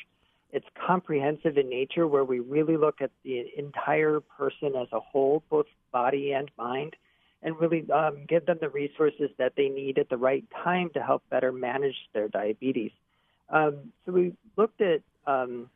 It's 0.52 0.66
comprehensive 0.86 1.58
in 1.58 1.68
nature, 1.68 2.06
where 2.06 2.24
we 2.24 2.38
really 2.38 2.76
look 2.76 3.00
at 3.00 3.10
the 3.24 3.44
entire 3.56 4.20
person 4.20 4.76
as 4.76 4.88
a 4.92 5.00
whole, 5.00 5.42
both 5.50 5.66
body 5.92 6.32
and 6.32 6.50
mind, 6.56 6.94
and 7.42 7.58
really 7.58 7.90
um, 7.90 8.24
give 8.28 8.46
them 8.46 8.58
the 8.60 8.68
resources 8.68 9.30
that 9.38 9.54
they 9.56 9.68
need 9.68 9.98
at 9.98 10.08
the 10.08 10.16
right 10.16 10.44
time 10.62 10.90
to 10.94 11.02
help 11.02 11.22
better 11.28 11.50
manage 11.50 11.96
their 12.12 12.28
diabetes. 12.28 12.92
Um, 13.50 13.92
so 14.06 14.12
we 14.12 14.34
looked 14.56 14.80
at 14.80 15.02
um, 15.26 15.68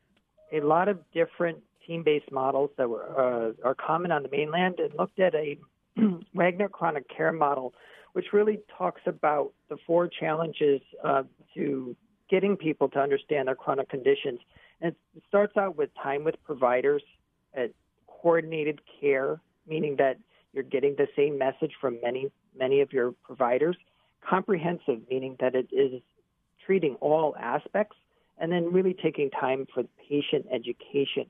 a 0.53 0.61
lot 0.61 0.89
of 0.89 0.99
different 1.13 1.59
team-based 1.87 2.31
models 2.31 2.71
that 2.79 2.89
were 2.89 3.05
uh, 3.05 3.67
are 3.67 3.75
common 3.75 4.13
on 4.13 4.23
the 4.23 4.29
mainland, 4.29 4.79
and 4.79 4.95
looked 4.95 5.19
at 5.19 5.35
a 5.35 5.59
Wagner 6.35 6.69
Chronic 6.69 7.09
Care 7.15 7.33
Model, 7.33 7.75
which 8.13 8.27
really 8.33 8.61
talks 8.77 9.03
about 9.07 9.53
the 9.69 9.77
four 9.87 10.09
challenges 10.09 10.81
uh, 11.05 11.23
to 11.55 11.97
getting 12.31 12.57
people 12.57 12.89
to 12.91 12.99
understand 12.99 13.49
their 13.49 13.55
chronic 13.55 13.89
conditions. 13.89 14.41
And 14.81 14.95
it 15.17 15.23
starts 15.29 15.57
out 15.57 15.77
with 15.77 15.91
time 16.01 16.25
with 16.25 16.37
providers, 16.45 17.03
at 17.55 17.71
coordinated 18.07 18.81
care, 19.01 19.41
meaning 19.67 19.97
that 19.97 20.19
you're 20.53 20.65
getting 20.65 20.95
the 20.97 21.09
same 21.17 21.39
message 21.39 21.73
from 21.81 21.99
many, 22.03 22.31
many 22.57 22.81
of 22.81 22.93
your 22.93 23.13
providers. 23.25 23.77
Comprehensive, 24.29 25.01
meaning 25.11 25.37
that 25.41 25.55
it 25.55 25.69
is 25.73 26.03
treating 26.65 26.97
all 26.97 27.35
aspects, 27.39 27.97
and 28.39 28.53
then 28.53 28.73
really 28.73 28.95
taking 28.95 29.31
time 29.31 29.67
for 29.73 29.85
patient 30.09 30.47
education. 30.53 31.27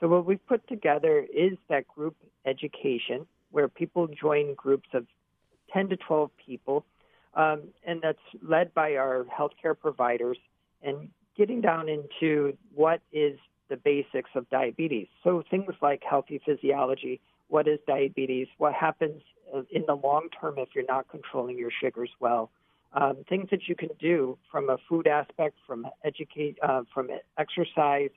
So, 0.00 0.08
what 0.08 0.24
we've 0.24 0.44
put 0.46 0.66
together 0.66 1.26
is 1.32 1.52
that 1.68 1.86
group 1.86 2.16
education 2.46 3.26
where 3.50 3.68
people 3.68 4.06
join 4.08 4.54
groups 4.54 4.88
of 4.94 5.06
10 5.72 5.88
to 5.90 5.96
12 5.96 6.30
people, 6.44 6.84
um, 7.34 7.62
and 7.84 8.00
that's 8.02 8.18
led 8.42 8.74
by 8.74 8.96
our 8.96 9.24
healthcare 9.24 9.78
providers 9.78 10.38
and 10.82 11.08
getting 11.36 11.60
down 11.60 11.88
into 11.88 12.56
what 12.74 13.00
is 13.12 13.38
the 13.68 13.76
basics 13.76 14.30
of 14.34 14.48
diabetes. 14.50 15.06
So 15.22 15.42
things 15.48 15.72
like 15.80 16.02
healthy 16.08 16.40
physiology, 16.44 17.20
what 17.48 17.68
is 17.68 17.78
diabetes, 17.86 18.48
what 18.58 18.74
happens 18.74 19.22
uh, 19.54 19.62
in 19.70 19.84
the 19.86 19.94
long 19.94 20.28
term 20.40 20.54
if 20.58 20.70
you're 20.74 20.84
not 20.86 21.08
controlling 21.08 21.56
your 21.56 21.70
sugars 21.70 22.10
well, 22.18 22.50
um, 22.92 23.18
things 23.28 23.48
that 23.50 23.68
you 23.68 23.76
can 23.76 23.90
do 24.00 24.36
from 24.50 24.68
a 24.68 24.76
food 24.88 25.06
aspect, 25.06 25.56
from 25.66 25.86
educate, 26.04 26.58
uh, 26.62 26.82
from 26.92 27.08
exercise, 27.38 28.10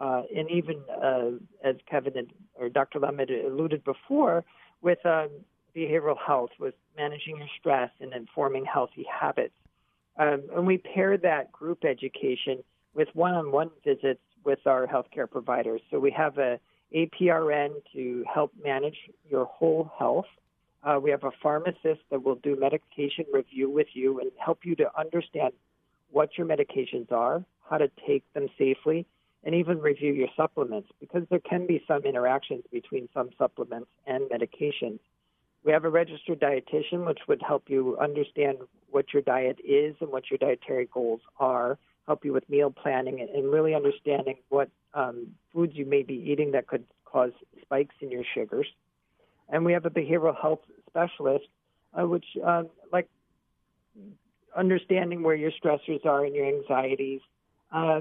uh, 0.00 0.22
and 0.34 0.50
even 0.50 0.80
uh, 1.02 1.30
as 1.62 1.76
Kevin 1.90 2.16
and, 2.16 2.32
or 2.54 2.68
Dr. 2.68 3.00
Had 3.00 3.30
alluded 3.30 3.84
before, 3.84 4.44
with 4.82 5.04
uh, 5.04 5.28
behavioral 5.76 6.16
health, 6.18 6.50
with 6.58 6.74
managing 6.96 7.38
your 7.38 7.48
stress 7.58 7.90
and 8.00 8.12
informing 8.12 8.64
healthy 8.64 9.06
habits. 9.10 9.54
Um, 10.18 10.42
and 10.54 10.66
we 10.66 10.78
pair 10.78 11.16
that 11.18 11.52
group 11.52 11.84
education 11.84 12.62
with 12.94 13.08
one-on-one 13.14 13.70
visits 13.84 14.20
with 14.44 14.58
our 14.66 14.86
healthcare 14.86 15.30
providers. 15.30 15.80
So 15.90 15.98
we 15.98 16.10
have 16.10 16.38
a 16.38 16.58
APRN 16.94 17.70
to 17.92 18.24
help 18.32 18.52
manage 18.62 18.96
your 19.28 19.44
whole 19.44 19.90
health. 19.98 20.26
Uh, 20.82 20.98
we 21.00 21.10
have 21.10 21.24
a 21.24 21.30
pharmacist 21.42 22.00
that 22.10 22.22
will 22.24 22.36
do 22.36 22.56
medication 22.58 23.24
review 23.32 23.70
with 23.70 23.86
you 23.92 24.18
and 24.20 24.30
help 24.44 24.60
you 24.64 24.74
to 24.76 24.98
understand 24.98 25.52
what 26.10 26.30
your 26.36 26.46
medications 26.46 27.12
are, 27.12 27.44
how 27.68 27.78
to 27.78 27.88
take 28.06 28.24
them 28.34 28.48
safely, 28.58 29.06
and 29.44 29.54
even 29.54 29.80
review 29.80 30.12
your 30.12 30.28
supplements 30.36 30.88
because 31.00 31.22
there 31.30 31.40
can 31.40 31.66
be 31.66 31.82
some 31.88 32.04
interactions 32.04 32.62
between 32.70 33.08
some 33.14 33.30
supplements 33.38 33.88
and 34.06 34.28
medications. 34.30 34.98
We 35.64 35.72
have 35.72 35.84
a 35.84 35.90
registered 35.90 36.40
dietitian, 36.40 37.06
which 37.06 37.20
would 37.28 37.42
help 37.46 37.64
you 37.68 37.96
understand 37.98 38.58
what 38.90 39.12
your 39.12 39.22
diet 39.22 39.58
is 39.64 39.94
and 40.00 40.10
what 40.10 40.30
your 40.30 40.38
dietary 40.38 40.88
goals 40.92 41.20
are, 41.38 41.78
help 42.06 42.24
you 42.24 42.32
with 42.32 42.48
meal 42.48 42.70
planning 42.70 43.20
and 43.20 43.52
really 43.52 43.74
understanding 43.74 44.36
what 44.48 44.70
um, 44.94 45.28
foods 45.52 45.72
you 45.74 45.84
may 45.84 46.02
be 46.02 46.14
eating 46.14 46.52
that 46.52 46.66
could 46.66 46.84
cause 47.04 47.32
spikes 47.62 47.94
in 48.00 48.10
your 48.10 48.24
sugars. 48.34 48.66
And 49.48 49.64
we 49.64 49.72
have 49.72 49.84
a 49.84 49.90
behavioral 49.90 50.38
health 50.40 50.60
specialist, 50.88 51.46
uh, 51.98 52.06
which, 52.06 52.24
uh, 52.44 52.64
like, 52.92 53.08
understanding 54.56 55.22
where 55.22 55.34
your 55.34 55.52
stressors 55.52 56.04
are 56.06 56.24
and 56.24 56.34
your 56.34 56.46
anxieties, 56.46 57.20
uh, 57.72 58.00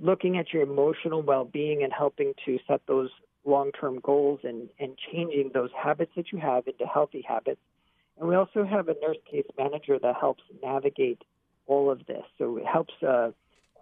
looking 0.00 0.38
at 0.38 0.52
your 0.52 0.62
emotional 0.62 1.22
well-being 1.22 1.82
and 1.82 1.92
helping 1.92 2.34
to 2.44 2.58
set 2.66 2.80
those 2.86 3.10
long-term 3.44 4.00
goals 4.02 4.40
and, 4.42 4.68
and 4.78 4.96
changing 5.12 5.50
those 5.54 5.70
habits 5.76 6.12
that 6.16 6.32
you 6.32 6.38
have 6.38 6.66
into 6.66 6.84
healthy 6.86 7.24
habits. 7.26 7.60
And 8.18 8.28
we 8.28 8.34
also 8.34 8.64
have 8.64 8.88
a 8.88 8.94
nurse 9.00 9.18
case 9.30 9.46
manager 9.58 9.98
that 9.98 10.16
helps 10.18 10.42
navigate 10.62 11.22
all 11.66 11.90
of 11.90 12.06
this. 12.06 12.22
So 12.38 12.56
it 12.56 12.66
helps 12.66 12.94
uh, 13.06 13.30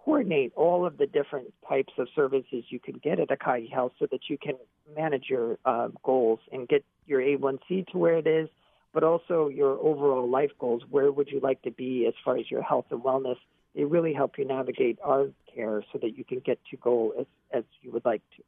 coordinate 0.03 0.53
all 0.55 0.85
of 0.85 0.97
the 0.97 1.07
different 1.07 1.53
types 1.67 1.93
of 1.97 2.07
services 2.15 2.65
you 2.69 2.79
can 2.79 2.99
get 3.03 3.19
at 3.19 3.29
Ekahi 3.29 3.71
Health 3.71 3.93
so 3.97 4.07
that 4.11 4.21
you 4.29 4.37
can 4.37 4.55
manage 4.95 5.25
your 5.29 5.57
uh, 5.65 5.89
goals 6.03 6.39
and 6.51 6.67
get 6.67 6.83
your 7.07 7.21
A1C 7.21 7.87
to 7.87 7.97
where 7.97 8.17
it 8.17 8.27
is, 8.27 8.49
but 8.93 9.03
also 9.03 9.47
your 9.47 9.79
overall 9.79 10.29
life 10.29 10.51
goals. 10.59 10.83
Where 10.89 11.11
would 11.11 11.29
you 11.29 11.39
like 11.39 11.61
to 11.63 11.71
be 11.71 12.05
as 12.07 12.13
far 12.23 12.37
as 12.37 12.49
your 12.51 12.61
health 12.61 12.85
and 12.91 13.01
wellness? 13.01 13.37
They 13.75 13.83
really 13.83 14.13
help 14.13 14.37
you 14.37 14.45
navigate 14.45 14.99
our 15.03 15.27
care 15.53 15.83
so 15.91 15.99
that 16.01 16.17
you 16.17 16.23
can 16.23 16.39
get 16.39 16.59
to 16.71 16.77
goal 16.77 17.13
as, 17.19 17.25
as 17.51 17.63
you 17.81 17.91
would 17.91 18.05
like 18.05 18.21
to. 18.37 18.43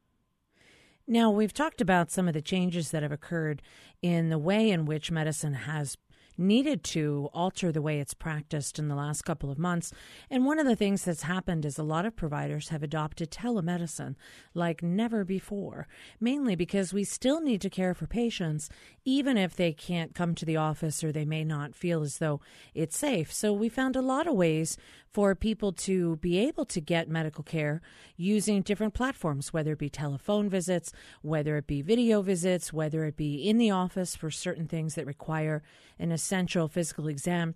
Now, 1.06 1.30
we've 1.30 1.54
talked 1.54 1.80
about 1.80 2.10
some 2.10 2.28
of 2.28 2.34
the 2.34 2.42
changes 2.42 2.90
that 2.90 3.02
have 3.02 3.12
occurred 3.12 3.62
in 4.02 4.28
the 4.28 4.38
way 4.38 4.70
in 4.70 4.84
which 4.84 5.10
medicine 5.10 5.54
has 5.54 5.96
needed 6.38 6.84
to 6.84 7.28
alter 7.34 7.72
the 7.72 7.82
way 7.82 7.98
it's 7.98 8.14
practiced 8.14 8.78
in 8.78 8.88
the 8.88 8.94
last 8.94 9.22
couple 9.22 9.50
of 9.50 9.58
months. 9.58 9.92
And 10.30 10.46
one 10.46 10.60
of 10.60 10.66
the 10.66 10.76
things 10.76 11.04
that's 11.04 11.22
happened 11.22 11.64
is 11.64 11.78
a 11.78 11.82
lot 11.82 12.06
of 12.06 12.14
providers 12.14 12.68
have 12.68 12.82
adopted 12.82 13.30
telemedicine 13.30 14.14
like 14.54 14.82
never 14.82 15.24
before, 15.24 15.88
mainly 16.20 16.54
because 16.54 16.92
we 16.92 17.02
still 17.02 17.40
need 17.40 17.60
to 17.62 17.70
care 17.70 17.92
for 17.92 18.06
patients, 18.06 18.70
even 19.04 19.36
if 19.36 19.56
they 19.56 19.72
can't 19.72 20.14
come 20.14 20.34
to 20.36 20.46
the 20.46 20.56
office 20.56 21.02
or 21.02 21.10
they 21.10 21.24
may 21.24 21.42
not 21.42 21.74
feel 21.74 22.02
as 22.02 22.18
though 22.18 22.40
it's 22.72 22.96
safe. 22.96 23.32
So 23.32 23.52
we 23.52 23.68
found 23.68 23.96
a 23.96 24.02
lot 24.02 24.28
of 24.28 24.34
ways 24.34 24.76
for 25.12 25.34
people 25.34 25.72
to 25.72 26.16
be 26.16 26.38
able 26.38 26.64
to 26.66 26.80
get 26.80 27.08
medical 27.08 27.42
care 27.44 27.80
using 28.16 28.62
different 28.62 28.94
platforms, 28.94 29.52
whether 29.52 29.72
it 29.72 29.78
be 29.78 29.88
telephone 29.88 30.48
visits, 30.48 30.92
whether 31.22 31.56
it 31.56 31.66
be 31.66 31.82
video 31.82 32.22
visits, 32.22 32.72
whether 32.72 33.04
it 33.04 33.16
be 33.16 33.48
in 33.48 33.58
the 33.58 33.70
office 33.70 34.14
for 34.14 34.30
certain 34.30 34.66
things 34.66 34.94
that 34.94 35.06
require 35.06 35.62
an 35.98 36.12
essential 36.12 36.68
physical 36.68 37.08
exam. 37.08 37.54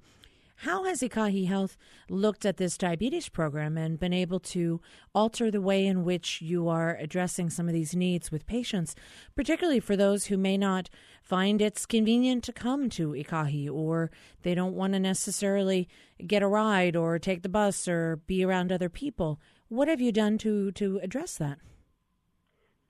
How 0.56 0.84
has 0.84 1.00
Ekahi 1.00 1.48
Health 1.48 1.76
looked 2.08 2.46
at 2.46 2.56
this 2.56 2.78
diabetes 2.78 3.28
program 3.28 3.76
and 3.76 3.98
been 3.98 4.12
able 4.12 4.38
to 4.40 4.80
alter 5.14 5.50
the 5.50 5.60
way 5.60 5.86
in 5.86 6.04
which 6.04 6.40
you 6.40 6.68
are 6.68 6.96
addressing 6.96 7.50
some 7.50 7.66
of 7.66 7.74
these 7.74 7.96
needs 7.96 8.30
with 8.30 8.46
patients, 8.46 8.94
particularly 9.34 9.80
for 9.80 9.96
those 9.96 10.26
who 10.26 10.36
may 10.36 10.56
not 10.56 10.88
find 11.22 11.60
it's 11.60 11.86
convenient 11.86 12.44
to 12.44 12.52
come 12.52 12.88
to 12.90 13.10
Ekahi 13.10 13.68
or 13.70 14.10
they 14.42 14.54
don't 14.54 14.74
want 14.74 14.92
to 14.92 15.00
necessarily 15.00 15.88
get 16.26 16.42
a 16.42 16.48
ride 16.48 16.94
or 16.94 17.18
take 17.18 17.42
the 17.42 17.48
bus 17.48 17.88
or 17.88 18.16
be 18.26 18.44
around 18.44 18.70
other 18.70 18.88
people? 18.88 19.40
What 19.68 19.88
have 19.88 20.00
you 20.00 20.12
done 20.12 20.38
to, 20.38 20.70
to 20.72 21.00
address 21.02 21.36
that? 21.38 21.58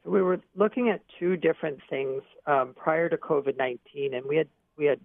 We 0.04 0.20
were 0.20 0.40
looking 0.56 0.90
at 0.90 1.00
two 1.18 1.36
different 1.36 1.78
things 1.88 2.22
um, 2.46 2.74
prior 2.74 3.08
to 3.08 3.16
COVID 3.16 3.56
nineteen, 3.56 4.14
and 4.14 4.26
we 4.26 4.36
had 4.36 4.48
we 4.76 4.86
had 4.86 4.98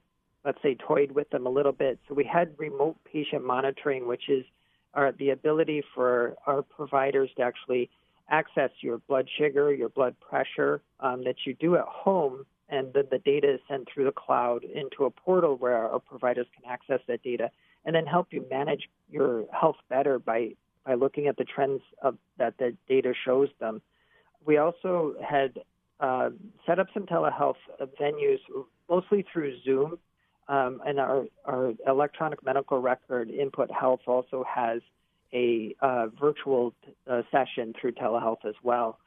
let's 0.45 0.61
say, 0.61 0.75
toyed 0.75 1.11
with 1.11 1.29
them 1.29 1.45
a 1.45 1.49
little 1.49 1.71
bit. 1.71 1.99
So 2.07 2.13
we 2.13 2.23
had 2.23 2.53
remote 2.57 2.97
patient 3.11 3.45
monitoring, 3.45 4.07
which 4.07 4.29
is 4.29 4.45
our, 4.93 5.11
the 5.11 5.31
ability 5.31 5.83
for 5.93 6.35
our 6.45 6.61
providers 6.61 7.29
to 7.37 7.43
actually 7.43 7.89
access 8.29 8.71
your 8.81 8.97
blood 9.07 9.27
sugar, 9.37 9.73
your 9.73 9.89
blood 9.89 10.15
pressure 10.19 10.81
um, 10.99 11.23
that 11.23 11.35
you 11.45 11.53
do 11.53 11.75
at 11.75 11.85
home, 11.85 12.45
and 12.69 12.93
then 12.93 13.05
the 13.09 13.19
data 13.19 13.53
is 13.53 13.59
sent 13.69 13.87
through 13.93 14.05
the 14.05 14.11
cloud 14.11 14.63
into 14.63 15.05
a 15.05 15.09
portal 15.09 15.55
where 15.55 15.77
our 15.77 15.99
providers 15.99 16.47
can 16.53 16.69
access 16.69 16.99
that 17.07 17.23
data 17.23 17.49
and 17.85 17.95
then 17.95 18.05
help 18.05 18.27
you 18.31 18.45
manage 18.49 18.89
your 19.09 19.45
health 19.51 19.77
better 19.89 20.19
by 20.19 20.49
by 20.85 20.93
looking 20.93 21.27
at 21.27 21.35
the 21.35 21.43
trends 21.43 21.81
of 22.01 22.17
that 22.37 22.57
the 22.57 22.75
data 22.87 23.13
shows 23.25 23.49
them. 23.59 23.81
We 24.45 24.57
also 24.57 25.15
had 25.21 25.59
uh, 25.99 26.29
set 26.65 26.79
up 26.79 26.87
some 26.93 27.05
telehealth 27.05 27.55
venues, 27.99 28.39
mostly 28.89 29.25
through 29.31 29.59
Zoom, 29.63 29.97
um, 30.49 30.81
and 30.85 30.99
our, 30.99 31.25
our 31.45 31.73
electronic 31.85 32.43
medical 32.45 32.79
record 32.79 33.29
input 33.29 33.69
health 33.71 34.01
also 34.07 34.45
has 34.47 34.81
a 35.33 35.75
uh, 35.81 36.07
virtual 36.19 36.73
uh, 37.09 37.21
session 37.31 37.73
through 37.79 37.91
telehealth 37.91 38.45
as 38.45 38.55
well. 38.63 38.97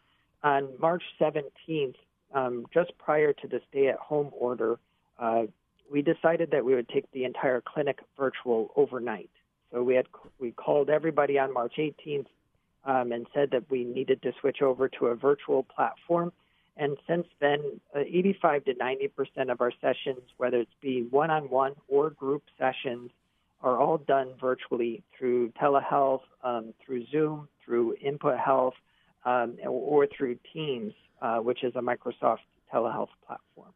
On 0.43 0.69
March 0.79 1.03
17th, 1.21 1.95
um, 2.35 2.67
just 2.73 2.97
prior 2.99 3.33
to 3.33 3.49
the 3.49 3.61
stay 3.71 3.89
at 3.89 3.97
home 3.97 4.31
order, 4.39 4.79
uh, 5.19 5.43
we 5.91 6.03
decided 6.03 6.51
that 6.53 6.65
we 6.65 6.75
would 6.75 6.89
take 6.89 7.11
the 7.13 7.25
entire 7.25 7.61
clinic 7.61 7.99
virtual 8.19 8.71
overnight. 8.77 9.31
So 9.73 9.83
we 9.83 9.95
had 9.95 10.07
we 10.39 10.53
called 10.53 10.91
everybody 10.91 11.39
on 11.39 11.53
March 11.53 11.75
18th 11.79 12.27
um, 12.85 13.13
and 13.13 13.27
said 13.35 13.51
that 13.53 13.71
we 13.71 13.85
needed 13.85 14.23
to 14.23 14.33
switch 14.41 14.63
over 14.63 14.89
to 14.89 15.07
a 15.07 15.15
virtual 15.15 15.65
platform 15.65 16.33
and 16.77 16.97
since 17.09 17.27
then, 17.41 17.81
uh, 17.95 18.01
85 18.01 18.65
to 18.65 18.75
90 18.75 19.09
percent 19.09 19.51
of 19.51 19.61
our 19.61 19.73
sessions, 19.81 20.23
whether 20.37 20.59
it's 20.59 20.71
be 20.81 21.07
one-on-one 21.11 21.75
or 21.89 22.11
group 22.11 22.43
sessions, 22.59 23.11
are 23.63 23.79
all 23.79 23.99
done 23.99 24.33
virtually 24.41 25.03
through 25.19 25.51
telehealth, 25.61 26.23
um, 26.43 26.73
through 26.85 27.05
Zoom, 27.07 27.49
through 27.65 27.95
Input 28.01 28.39
Health, 28.39 28.75
um, 29.25 29.57
or 29.67 30.07
through 30.07 30.39
Teams, 30.53 30.95
uh, 31.21 31.39
which 31.39 31.63
is 31.63 31.75
a 31.77 31.81
Microsoft 31.81 32.39
telehealth 32.73 33.09
platform. 33.27 33.73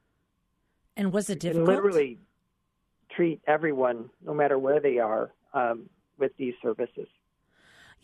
And 0.96 1.12
was 1.12 1.28
it 1.28 1.40
difficult? 1.40 1.68
literally 1.68 2.18
treat 3.10 3.40
everyone, 3.46 4.10
no 4.24 4.32
matter 4.32 4.58
where 4.58 4.80
they 4.80 4.98
are, 4.98 5.30
um, 5.52 5.88
with 6.18 6.32
these 6.36 6.54
services. 6.62 7.08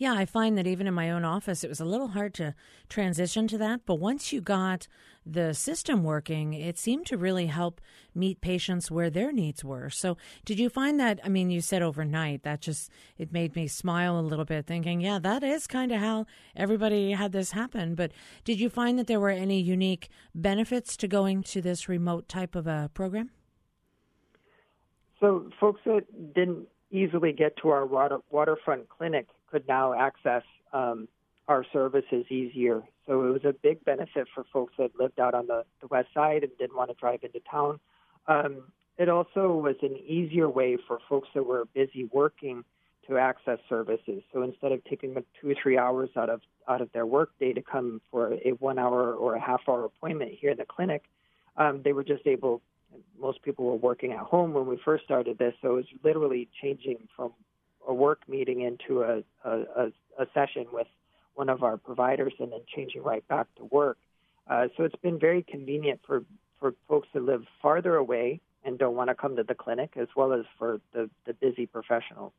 Yeah, 0.01 0.15
I 0.15 0.25
find 0.25 0.57
that 0.57 0.65
even 0.65 0.87
in 0.87 0.95
my 0.95 1.11
own 1.11 1.23
office, 1.23 1.63
it 1.63 1.69
was 1.69 1.79
a 1.79 1.85
little 1.85 2.07
hard 2.07 2.33
to 2.33 2.55
transition 2.89 3.47
to 3.49 3.57
that. 3.59 3.81
But 3.85 3.99
once 3.99 4.33
you 4.33 4.41
got 4.41 4.87
the 5.27 5.53
system 5.53 6.03
working, 6.03 6.55
it 6.55 6.79
seemed 6.79 7.05
to 7.05 7.17
really 7.19 7.45
help 7.45 7.79
meet 8.15 8.41
patients 8.41 8.89
where 8.89 9.11
their 9.11 9.31
needs 9.31 9.63
were. 9.63 9.91
So, 9.91 10.17
did 10.43 10.57
you 10.57 10.69
find 10.71 10.99
that? 10.99 11.19
I 11.23 11.29
mean, 11.29 11.51
you 11.51 11.61
said 11.61 11.83
overnight. 11.83 12.41
That 12.41 12.61
just 12.61 12.89
it 13.19 13.31
made 13.31 13.55
me 13.55 13.67
smile 13.67 14.19
a 14.19 14.21
little 14.21 14.43
bit, 14.43 14.65
thinking, 14.65 15.01
yeah, 15.01 15.19
that 15.19 15.43
is 15.43 15.67
kind 15.67 15.91
of 15.91 15.99
how 15.99 16.25
everybody 16.55 17.11
had 17.11 17.31
this 17.31 17.51
happen. 17.51 17.93
But 17.93 18.11
did 18.43 18.59
you 18.59 18.71
find 18.71 18.97
that 18.97 19.05
there 19.05 19.19
were 19.19 19.29
any 19.29 19.61
unique 19.61 20.09
benefits 20.33 20.97
to 20.97 21.07
going 21.07 21.43
to 21.43 21.61
this 21.61 21.87
remote 21.87 22.27
type 22.27 22.55
of 22.55 22.65
a 22.65 22.89
program? 22.95 23.29
So, 25.19 25.51
folks 25.59 25.81
that 25.85 26.33
didn't 26.33 26.67
easily 26.89 27.33
get 27.33 27.55
to 27.57 27.69
our 27.69 27.85
water, 27.85 28.17
waterfront 28.31 28.89
clinic 28.89 29.27
could 29.51 29.67
now 29.67 29.93
access 29.93 30.43
um, 30.73 31.07
our 31.47 31.65
services 31.73 32.25
easier. 32.29 32.81
So 33.05 33.27
it 33.27 33.31
was 33.31 33.45
a 33.45 33.53
big 33.53 33.83
benefit 33.83 34.27
for 34.33 34.45
folks 34.53 34.73
that 34.77 34.91
lived 34.97 35.19
out 35.19 35.33
on 35.33 35.47
the, 35.47 35.65
the 35.81 35.87
west 35.87 36.09
side 36.13 36.43
and 36.43 36.51
didn't 36.57 36.75
want 36.75 36.89
to 36.89 36.95
drive 36.95 37.23
into 37.23 37.41
town. 37.49 37.79
Um, 38.27 38.63
it 38.97 39.09
also 39.09 39.53
was 39.53 39.75
an 39.81 39.97
easier 40.07 40.47
way 40.47 40.77
for 40.87 40.99
folks 41.09 41.27
that 41.33 41.43
were 41.43 41.65
busy 41.73 42.09
working 42.11 42.63
to 43.07 43.17
access 43.17 43.59
services. 43.67 44.21
So 44.31 44.43
instead 44.43 44.71
of 44.71 44.83
taking 44.85 45.15
two 45.39 45.49
or 45.49 45.55
three 45.61 45.77
hours 45.77 46.09
out 46.15 46.29
of 46.29 46.41
out 46.67 46.81
of 46.81 46.91
their 46.93 47.05
workday 47.05 47.51
to 47.51 47.61
come 47.61 47.99
for 48.11 48.33
a 48.33 48.51
one 48.59 48.77
hour 48.77 49.13
or 49.13 49.35
a 49.35 49.41
half 49.41 49.61
hour 49.67 49.85
appointment 49.85 50.31
here 50.39 50.51
in 50.51 50.57
the 50.57 50.65
clinic, 50.65 51.03
um, 51.57 51.81
they 51.83 51.93
were 51.93 52.03
just 52.03 52.25
able. 52.27 52.61
Most 53.19 53.41
people 53.41 53.65
were 53.65 53.75
working 53.75 54.11
at 54.11 54.19
home 54.19 54.53
when 54.53 54.67
we 54.67 54.77
first 54.83 55.05
started 55.05 55.37
this, 55.37 55.53
so 55.61 55.71
it 55.71 55.75
was 55.75 55.85
literally 56.03 56.49
changing 56.61 56.97
from 57.15 57.31
a 57.87 57.93
work 57.93 58.21
meeting 58.27 58.61
into 58.61 59.01
a, 59.01 59.23
a, 59.43 59.91
a, 60.19 60.25
session 60.33 60.65
with 60.71 60.87
one 61.35 61.49
of 61.49 61.63
our 61.63 61.77
providers 61.77 62.33
and 62.39 62.51
then 62.51 62.59
changing 62.75 63.03
right 63.03 63.27
back 63.27 63.47
to 63.55 63.65
work. 63.65 63.97
Uh, 64.49 64.67
so 64.75 64.83
it's 64.83 64.95
been 65.01 65.19
very 65.19 65.43
convenient 65.43 65.99
for, 66.05 66.23
for 66.59 66.73
folks 66.87 67.07
that 67.13 67.23
live 67.23 67.43
farther 67.61 67.95
away 67.95 68.39
and 68.63 68.77
don't 68.77 68.95
want 68.95 69.09
to 69.09 69.15
come 69.15 69.35
to 69.35 69.43
the 69.43 69.55
clinic, 69.55 69.91
as 69.95 70.07
well 70.15 70.33
as 70.33 70.45
for 70.57 70.79
the, 70.93 71.09
the 71.25 71.33
busy 71.33 71.65
professionals. 71.65 72.33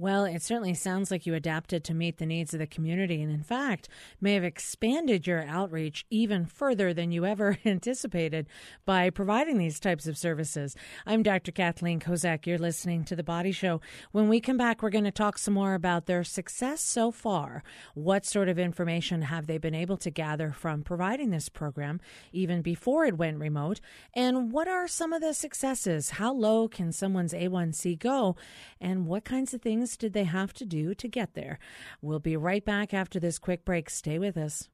Well, 0.00 0.24
it 0.24 0.40
certainly 0.40 0.72
sounds 0.72 1.10
like 1.10 1.26
you 1.26 1.34
adapted 1.34 1.84
to 1.84 1.92
meet 1.92 2.16
the 2.16 2.24
needs 2.24 2.54
of 2.54 2.58
the 2.58 2.66
community, 2.66 3.20
and 3.20 3.30
in 3.30 3.42
fact, 3.42 3.86
may 4.18 4.32
have 4.32 4.44
expanded 4.44 5.26
your 5.26 5.44
outreach 5.46 6.06
even 6.08 6.46
further 6.46 6.94
than 6.94 7.12
you 7.12 7.26
ever 7.26 7.58
anticipated 7.66 8.46
by 8.86 9.10
providing 9.10 9.58
these 9.58 9.78
types 9.78 10.06
of 10.06 10.16
services. 10.16 10.74
I'm 11.04 11.22
Dr. 11.22 11.52
Kathleen 11.52 12.00
Kozak. 12.00 12.46
You're 12.46 12.56
listening 12.56 13.04
to 13.04 13.14
The 13.14 13.22
Body 13.22 13.52
Show. 13.52 13.82
When 14.10 14.30
we 14.30 14.40
come 14.40 14.56
back, 14.56 14.82
we're 14.82 14.88
going 14.88 15.04
to 15.04 15.10
talk 15.10 15.36
some 15.36 15.52
more 15.52 15.74
about 15.74 16.06
their 16.06 16.24
success 16.24 16.80
so 16.80 17.10
far. 17.10 17.62
What 17.92 18.24
sort 18.24 18.48
of 18.48 18.58
information 18.58 19.20
have 19.20 19.48
they 19.48 19.58
been 19.58 19.74
able 19.74 19.98
to 19.98 20.10
gather 20.10 20.50
from 20.50 20.82
providing 20.82 21.28
this 21.28 21.50
program, 21.50 22.00
even 22.32 22.62
before 22.62 23.04
it 23.04 23.18
went 23.18 23.38
remote? 23.38 23.82
And 24.14 24.50
what 24.50 24.66
are 24.66 24.88
some 24.88 25.12
of 25.12 25.20
the 25.20 25.34
successes? 25.34 26.08
How 26.12 26.32
low 26.32 26.68
can 26.68 26.90
someone's 26.90 27.34
A1C 27.34 27.98
go? 27.98 28.36
And 28.80 29.04
what 29.04 29.26
kinds 29.26 29.52
of 29.52 29.60
things 29.60 29.89
things 29.90 29.96
did 29.96 30.12
they 30.12 30.24
have 30.24 30.52
to 30.54 30.64
do 30.64 30.94
to 30.94 31.08
get 31.08 31.34
there? 31.34 31.58
We'll 32.00 32.20
be 32.20 32.36
right 32.36 32.64
back 32.64 32.94
after 32.94 33.18
this 33.20 33.38
quick 33.38 33.64
break. 33.64 33.90
Stay 33.90 34.18
with 34.18 34.36
us. 34.36 34.68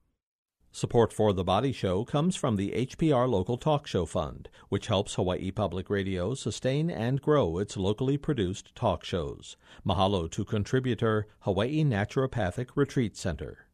Support 0.72 1.10
for 1.10 1.32
The 1.32 1.44
Body 1.44 1.72
Show 1.72 2.04
comes 2.04 2.36
from 2.36 2.56
the 2.56 2.72
HPR 2.72 3.26
Local 3.26 3.56
Talk 3.56 3.86
Show 3.86 4.04
Fund, 4.04 4.50
which 4.68 4.88
helps 4.88 5.14
Hawaii 5.14 5.50
Public 5.50 5.88
Radio 5.88 6.34
sustain 6.34 6.90
and 6.90 7.22
grow 7.22 7.58
its 7.58 7.78
locally 7.78 8.18
produced 8.18 8.74
talk 8.74 9.02
shows. 9.02 9.56
Mahalo 9.86 10.30
to 10.30 10.44
contributor 10.44 11.28
Hawaii 11.40 11.82
Naturopathic 11.82 12.68
Retreat 12.74 13.16
Center. 13.16 13.65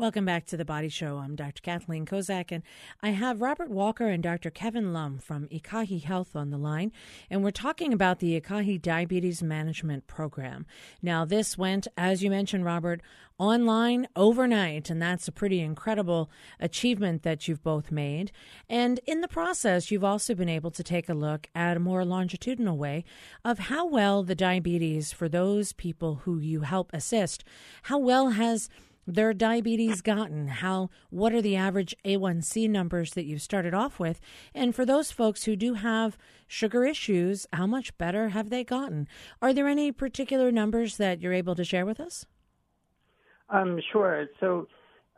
Welcome 0.00 0.24
back 0.24 0.46
to 0.46 0.56
the 0.56 0.64
Body 0.64 0.88
Show. 0.88 1.18
I'm 1.18 1.36
Dr. 1.36 1.60
Kathleen 1.60 2.06
Kozak, 2.06 2.50
and 2.50 2.62
I 3.02 3.10
have 3.10 3.42
Robert 3.42 3.68
Walker 3.68 4.08
and 4.08 4.22
Dr. 4.22 4.48
Kevin 4.48 4.94
Lum 4.94 5.18
from 5.18 5.46
Ekahi 5.48 6.02
Health 6.02 6.34
on 6.34 6.48
the 6.48 6.56
line, 6.56 6.90
and 7.28 7.44
we're 7.44 7.50
talking 7.50 7.92
about 7.92 8.18
the 8.18 8.40
Ekahi 8.40 8.80
Diabetes 8.80 9.42
Management 9.42 10.06
Program. 10.06 10.64
Now, 11.02 11.26
this 11.26 11.58
went, 11.58 11.86
as 11.98 12.22
you 12.22 12.30
mentioned, 12.30 12.64
Robert, 12.64 13.02
online 13.36 14.08
overnight, 14.16 14.88
and 14.88 15.02
that's 15.02 15.28
a 15.28 15.32
pretty 15.32 15.60
incredible 15.60 16.30
achievement 16.58 17.22
that 17.22 17.46
you've 17.46 17.62
both 17.62 17.92
made. 17.92 18.32
And 18.70 19.00
in 19.06 19.20
the 19.20 19.28
process, 19.28 19.90
you've 19.90 20.02
also 20.02 20.34
been 20.34 20.48
able 20.48 20.70
to 20.70 20.82
take 20.82 21.10
a 21.10 21.14
look 21.14 21.46
at 21.54 21.76
a 21.76 21.80
more 21.80 22.06
longitudinal 22.06 22.78
way 22.78 23.04
of 23.44 23.58
how 23.58 23.86
well 23.86 24.22
the 24.22 24.34
diabetes 24.34 25.12
for 25.12 25.28
those 25.28 25.74
people 25.74 26.22
who 26.24 26.38
you 26.38 26.62
help 26.62 26.88
assist, 26.94 27.44
how 27.82 27.98
well 27.98 28.30
has 28.30 28.70
their 29.06 29.32
diabetes 29.34 30.02
gotten? 30.02 30.48
How 30.48 30.90
what 31.10 31.32
are 31.32 31.42
the 31.42 31.56
average 31.56 31.94
A1C 32.04 32.68
numbers 32.68 33.12
that 33.14 33.24
you've 33.24 33.42
started 33.42 33.74
off 33.74 33.98
with? 33.98 34.20
And 34.54 34.74
for 34.74 34.84
those 34.84 35.10
folks 35.10 35.44
who 35.44 35.56
do 35.56 35.74
have 35.74 36.16
sugar 36.46 36.84
issues, 36.84 37.46
how 37.52 37.66
much 37.66 37.96
better 37.98 38.30
have 38.30 38.50
they 38.50 38.64
gotten? 38.64 39.08
Are 39.40 39.52
there 39.52 39.68
any 39.68 39.92
particular 39.92 40.52
numbers 40.52 40.96
that 40.96 41.20
you're 41.20 41.32
able 41.32 41.54
to 41.54 41.64
share 41.64 41.86
with 41.86 42.00
us? 42.00 42.26
Um, 43.48 43.80
sure. 43.92 44.26
So, 44.38 44.68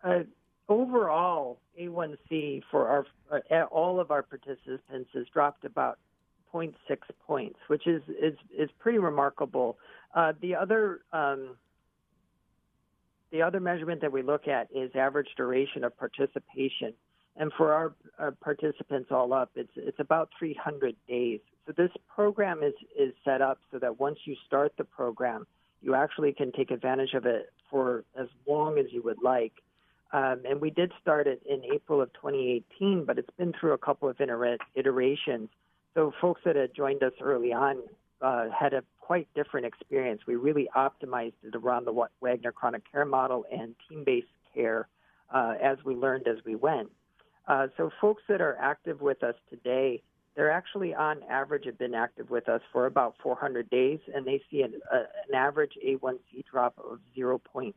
uh, 0.03 0.21
overall, 0.69 1.61
A1C 1.81 2.63
for 2.71 2.89
our 2.89 3.07
uh, 3.31 3.65
all 3.65 4.01
of 4.01 4.11
our 4.11 4.23
participants 4.23 5.11
has 5.15 5.27
dropped 5.33 5.65
about 5.65 5.99
0.6 6.53 6.75
points, 7.27 7.59
which 7.69 7.87
is 7.87 8.03
is 8.09 8.35
is 8.57 8.71
pretty 8.79 8.99
remarkable. 8.99 9.79
Uh, 10.15 10.33
the 10.41 10.55
other 10.55 11.01
um, 11.13 11.57
the 13.33 13.43
other 13.43 13.61
measurement 13.61 14.03
that 14.03 14.13
we 14.13 14.23
look 14.23 14.47
at 14.47 14.69
is 14.75 14.91
average 14.95 15.29
duration 15.37 15.83
of 15.85 15.97
participation, 15.97 16.93
and 17.37 17.51
for 17.57 17.73
our, 17.73 17.95
our 18.19 18.33
participants 18.33 19.09
all 19.11 19.33
up, 19.33 19.51
it's 19.57 19.73
it's 19.75 19.99
about 19.99 20.29
300 20.39 20.95
days. 21.09 21.41
So 21.67 21.73
this 21.77 21.91
program 22.15 22.63
is 22.63 22.75
is 22.97 23.15
set 23.25 23.41
up 23.41 23.59
so 23.73 23.79
that 23.79 23.99
once 23.99 24.19
you 24.27 24.37
start 24.47 24.73
the 24.77 24.85
program, 24.85 25.47
you 25.81 25.95
actually 25.95 26.33
can 26.33 26.53
take 26.53 26.71
advantage 26.71 27.15
of 27.15 27.25
it 27.25 27.51
for 27.71 28.05
as 28.19 28.29
long 28.47 28.79
as 28.79 28.87
you 28.91 29.03
would 29.03 29.23
like. 29.23 29.53
Um, 30.13 30.43
and 30.47 30.61
we 30.61 30.69
did 30.69 30.93
start 31.01 31.27
it 31.27 31.43
in 31.49 31.63
April 31.73 32.03
of 32.03 32.13
2018, 32.13 33.07
but 33.07 33.19
it's 33.19 33.31
been 33.39 33.55
through 33.59 33.73
a 33.73 33.79
couple 33.79 34.11
of 34.11 34.19
iterations. 34.21 35.49
So 35.95 36.13
folks 36.21 36.43
that 36.45 36.55
had 36.55 36.75
joined 36.75 37.03
us 37.03 37.15
early 37.21 37.55
on 37.55 37.79
uh, 38.23 38.47
had 38.51 38.73
a 38.73 38.83
quite 39.01 39.29
different 39.35 39.67
experience. 39.67 40.23
We 40.27 40.37
really 40.37 40.69
optimized 40.77 41.35
it 41.43 41.55
around 41.55 41.87
the 41.87 42.07
Wagner 42.21 42.53
chronic 42.53 42.83
care 42.91 43.05
model 43.05 43.45
and 43.53 43.75
team-based 43.89 44.27
care 44.55 44.89
uh, 45.31 45.55
as 45.63 45.79
we 45.85 45.95
learned 45.95 46.29
as 46.29 46.39
we 46.45 46.55
went. 46.55 46.91
Uh, 47.49 47.67
so 47.77 47.91
folks 48.01 48.23
that 48.29 48.41
are 48.41 48.57
active 48.61 49.01
with 49.01 49.23
us 49.23 49.35
today, 49.51 50.03
they're 50.37 50.51
actually 50.51 50.95
on 50.95 51.23
average 51.29 51.67
have 51.67 51.79
been 51.79 51.95
active 51.95 52.31
with 52.31 52.49
us 52.49 52.61
for 52.73 52.87
about 52.87 53.17
400 53.23 53.69
days, 53.69 53.99
and 54.15 54.27
they 54.27 54.41
see 54.51 54.63
an, 54.63 54.75
uh, 54.91 55.03
an 55.29 55.35
average 55.35 55.73
A1C 55.85 56.45
drop 56.51 56.75
of 56.79 57.01
0.8 57.17 57.75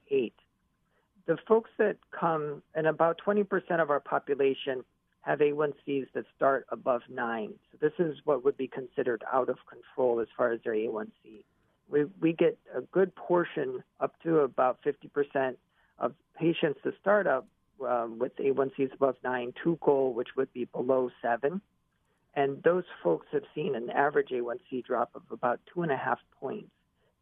the 1.26 1.38
folks 1.48 1.70
that 1.78 1.98
come, 2.12 2.62
and 2.74 2.88
about 2.88 3.20
20% 3.26 3.48
of 3.82 3.90
our 3.90 4.00
population 4.00 4.84
have 5.26 5.40
A1Cs 5.40 6.08
that 6.14 6.26
start 6.36 6.68
above 6.70 7.02
9. 7.10 7.54
So 7.72 7.78
this 7.82 7.94
is 7.98 8.16
what 8.26 8.46
would 8.46 8.58
be 8.58 8.68
considered 8.68 9.24
out 9.34 9.50
of 9.50 9.58
control 9.68 10.20
as 10.20 10.28
far 10.38 10.52
as 10.52 10.60
their 10.64 10.74
A1C. 10.74 11.44
We, 11.90 12.06
we 12.22 12.34
get 12.34 12.58
a 12.76 12.82
good 12.82 13.14
portion, 13.16 13.84
up 14.00 14.14
to 14.24 14.40
about 14.40 14.80
50% 14.84 15.56
of 15.98 16.14
patients 16.38 16.80
to 16.84 16.94
start 17.02 17.26
up 17.26 17.48
um, 17.86 18.20
with 18.20 18.36
A1Cs 18.38 18.94
above 18.94 19.16
9 19.24 19.54
to 19.64 19.80
goal, 19.84 20.14
which 20.14 20.30
would 20.38 20.54
be 20.54 20.66
below 20.66 21.10
7. 21.24 21.60
And 22.36 22.62
those 22.64 22.84
folks 23.04 23.26
have 23.32 23.44
seen 23.56 23.76
an 23.76 23.90
average 23.90 24.30
A1C 24.30 24.86
drop 24.86 25.10
of 25.16 25.24
about 25.32 25.60
two 25.74 25.82
and 25.82 25.92
a 25.92 25.98
half 25.98 26.20
points. 26.40 26.70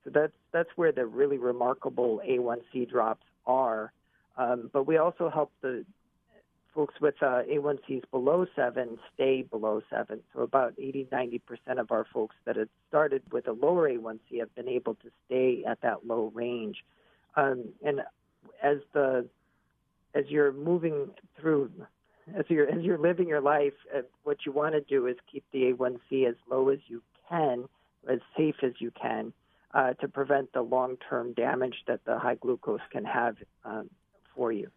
So 0.04 0.10
that's 0.14 0.34
that's 0.52 0.70
where 0.76 0.92
the 0.92 1.06
really 1.06 1.38
remarkable 1.38 2.20
A1C 2.28 2.90
drops 2.90 3.24
are. 3.46 3.94
Um, 4.38 4.70
but 4.74 4.88
we 4.88 4.98
also 4.98 5.30
help 5.30 5.52
the 5.62 5.86
folks 6.74 6.96
with 7.00 7.16
uh, 7.22 7.44
A1Cs 7.50 8.04
below 8.12 8.46
seven 8.56 8.98
stay 9.14 9.44
below 9.44 9.82
seven. 9.90 10.22
So 10.34 10.42
about 10.42 10.74
80, 10.78 11.08
90% 11.12 11.42
of 11.80 11.92
our 11.92 12.06
folks 12.14 12.36
that 12.46 12.56
had 12.56 12.70
started 12.90 13.22
with 13.32 13.48
a 13.48 13.52
lower 13.52 13.90
A1C 13.90 14.40
have 14.40 14.54
been 14.56 14.68
able 14.68 14.96
to 14.96 15.10
stay 15.26 15.64
at 15.68 15.82
that 15.82 16.06
low 16.06 16.32
range. 16.34 16.78
Um, 17.36 17.66
and 17.86 18.02
as 18.62 18.78
the 18.94 19.28
as 20.16 20.26
you're 20.28 20.52
moving 20.52 21.10
through, 21.40 21.72
as 22.38 22.46
you're 22.50 22.70
as 22.70 22.84
you're 22.84 23.00
living 23.00 23.28
your 23.28 23.42
life, 23.42 23.74
uh, 23.96 24.02
what 24.24 24.38
you 24.46 24.52
want 24.52 24.74
to 24.76 24.82
do 24.82 25.08
is 25.08 25.16
keep 25.32 25.44
the 25.52 25.74
A1C 25.74 26.28
as 26.28 26.36
low 26.50 26.70
as 26.70 26.80
you 26.88 27.02
can, 27.30 27.68
as 28.10 28.20
safe 28.38 28.56
as 28.64 28.74
you 28.80 28.92
can, 28.92 29.34
uh, 29.74 29.94
to 29.94 30.08
prevent 30.08 30.54
the 30.54 30.62
long-term 30.62 31.34
damage 31.34 31.76
that 31.88 32.06
the 32.06 32.20
high 32.20 32.36
glucose 32.36 32.82
can 32.92 33.06
have 33.06 33.36
um, 33.66 33.90
for 34.36 34.52
you. 34.52 34.70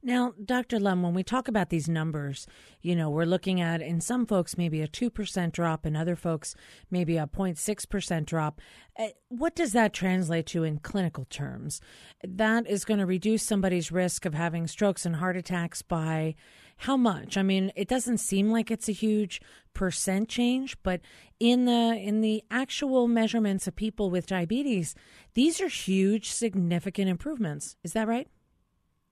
Now, 0.00 0.32
Dr. 0.44 0.78
Lum, 0.78 1.02
when 1.02 1.12
we 1.12 1.24
talk 1.24 1.48
about 1.48 1.70
these 1.70 1.88
numbers, 1.88 2.46
you 2.80 2.94
know, 2.94 3.10
we're 3.10 3.24
looking 3.24 3.60
at 3.60 3.82
in 3.82 4.00
some 4.00 4.26
folks 4.26 4.56
maybe 4.56 4.80
a 4.80 4.86
2% 4.86 5.52
drop, 5.52 5.84
in 5.84 5.96
other 5.96 6.14
folks 6.14 6.54
maybe 6.88 7.16
a 7.16 7.26
0.6% 7.26 8.24
drop. 8.24 8.60
Uh, 8.96 9.08
what 9.28 9.56
does 9.56 9.72
that 9.72 9.92
translate 9.92 10.46
to 10.46 10.62
in 10.62 10.78
clinical 10.78 11.24
terms? 11.24 11.80
That 12.22 12.68
is 12.68 12.84
going 12.84 13.00
to 13.00 13.06
reduce 13.06 13.42
somebody's 13.42 13.90
risk 13.90 14.24
of 14.24 14.34
having 14.34 14.68
strokes 14.68 15.04
and 15.04 15.16
heart 15.16 15.36
attacks 15.36 15.82
by 15.82 16.36
how 16.82 16.96
much? 16.96 17.36
I 17.36 17.42
mean, 17.42 17.72
it 17.74 17.88
doesn't 17.88 18.18
seem 18.18 18.52
like 18.52 18.70
it's 18.70 18.88
a 18.88 18.92
huge 18.92 19.40
percent 19.74 20.28
change, 20.28 20.80
but 20.84 21.00
in 21.40 21.64
the 21.64 21.96
in 22.00 22.20
the 22.20 22.44
actual 22.52 23.08
measurements 23.08 23.66
of 23.66 23.74
people 23.74 24.10
with 24.10 24.28
diabetes, 24.28 24.94
these 25.34 25.60
are 25.60 25.66
huge 25.66 26.30
significant 26.30 27.08
improvements. 27.08 27.76
Is 27.82 27.94
that 27.94 28.06
right? 28.06 28.28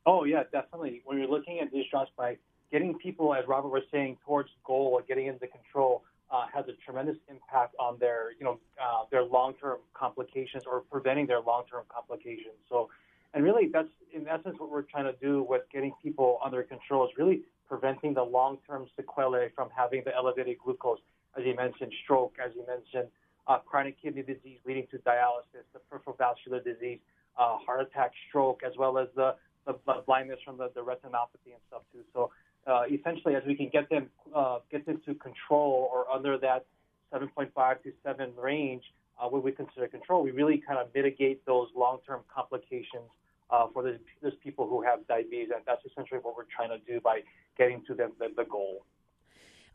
Oh 0.06 0.24
yeah, 0.24 0.44
definitely. 0.52 1.02
When 1.04 1.18
you're 1.18 1.28
looking 1.28 1.58
at 1.60 1.72
these 1.72 1.84
drops 1.90 2.10
by 2.16 2.36
getting 2.70 2.96
people, 2.98 3.34
as 3.34 3.44
Robert 3.46 3.68
was 3.68 3.82
saying, 3.90 4.18
towards 4.24 4.48
goal 4.64 4.90
or 4.94 5.02
getting 5.02 5.26
into 5.26 5.46
control, 5.48 6.04
uh, 6.30 6.46
has 6.52 6.64
a 6.68 6.72
tremendous 6.84 7.16
impact 7.28 7.74
on 7.78 7.98
their, 7.98 8.32
you 8.38 8.44
know, 8.44 8.58
uh, 8.82 9.04
their 9.10 9.22
long-term 9.22 9.78
complications 9.94 10.64
or 10.66 10.80
preventing 10.90 11.26
their 11.26 11.40
long-term 11.40 11.84
complications. 11.88 12.54
So, 12.68 12.88
and 13.34 13.44
really, 13.44 13.68
that's 13.72 13.88
in 14.14 14.26
essence 14.28 14.56
what 14.58 14.70
we're 14.70 14.82
trying 14.82 15.04
to 15.04 15.14
do 15.20 15.42
with 15.48 15.62
getting 15.72 15.92
people 16.02 16.38
under 16.44 16.62
control 16.62 17.04
is 17.04 17.10
really 17.18 17.42
preventing 17.68 18.14
the 18.14 18.22
long-term 18.22 18.86
sequelae 18.96 19.50
from 19.54 19.68
having 19.76 20.02
the 20.04 20.14
elevated 20.14 20.56
glucose, 20.64 20.98
as 21.36 21.44
you 21.44 21.54
mentioned, 21.54 21.92
stroke, 22.04 22.34
as 22.44 22.52
you 22.54 22.64
mentioned, 22.66 23.08
uh, 23.48 23.58
chronic 23.58 24.00
kidney 24.00 24.22
disease 24.22 24.58
leading 24.64 24.86
to 24.90 24.98
dialysis, 24.98 25.66
the 25.72 25.80
peripheral 25.90 26.16
vascular 26.16 26.60
disease, 26.60 26.98
uh, 27.38 27.56
heart 27.58 27.82
attack, 27.82 28.12
stroke, 28.28 28.62
as 28.66 28.72
well 28.78 28.98
as 28.98 29.08
the 29.14 29.34
the 29.66 29.74
blindness 30.06 30.38
from 30.44 30.56
the, 30.58 30.70
the 30.74 30.80
retinopathy 30.80 31.52
and 31.52 31.62
stuff 31.68 31.82
too. 31.92 32.00
So 32.12 32.30
uh, 32.66 32.82
essentially, 32.90 33.34
as 33.34 33.42
we 33.46 33.54
can 33.54 33.68
get 33.68 33.88
them 33.90 34.08
uh, 34.34 34.58
get 34.70 34.86
them 34.86 35.00
to 35.06 35.14
control 35.14 35.90
or 35.92 36.10
under 36.10 36.38
that 36.38 36.66
7.5 37.12 37.82
to 37.82 37.92
7 38.04 38.32
range, 38.36 38.82
uh, 39.18 39.28
what 39.28 39.42
we 39.42 39.52
consider 39.52 39.88
control, 39.88 40.22
we 40.22 40.30
really 40.30 40.62
kind 40.66 40.78
of 40.78 40.88
mitigate 40.94 41.44
those 41.46 41.68
long-term 41.76 42.20
complications 42.34 43.08
uh, 43.50 43.66
for 43.72 43.82
those, 43.82 43.98
those 44.22 44.34
people 44.42 44.68
who 44.68 44.82
have 44.82 45.06
diabetes, 45.06 45.48
and 45.54 45.62
that's 45.66 45.84
essentially 45.86 46.20
what 46.20 46.36
we're 46.36 46.44
trying 46.54 46.70
to 46.70 46.78
do 46.92 47.00
by 47.00 47.20
getting 47.56 47.82
to 47.86 47.94
them 47.94 48.12
the, 48.18 48.28
the 48.36 48.44
goal. 48.44 48.84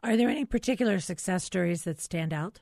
Are 0.04 0.18
there 0.18 0.30
any 0.30 0.46
particular 0.46 1.00
success 1.00 1.44
stories 1.44 1.84
that 1.84 2.02
stand 2.02 2.34
out? 2.34 2.60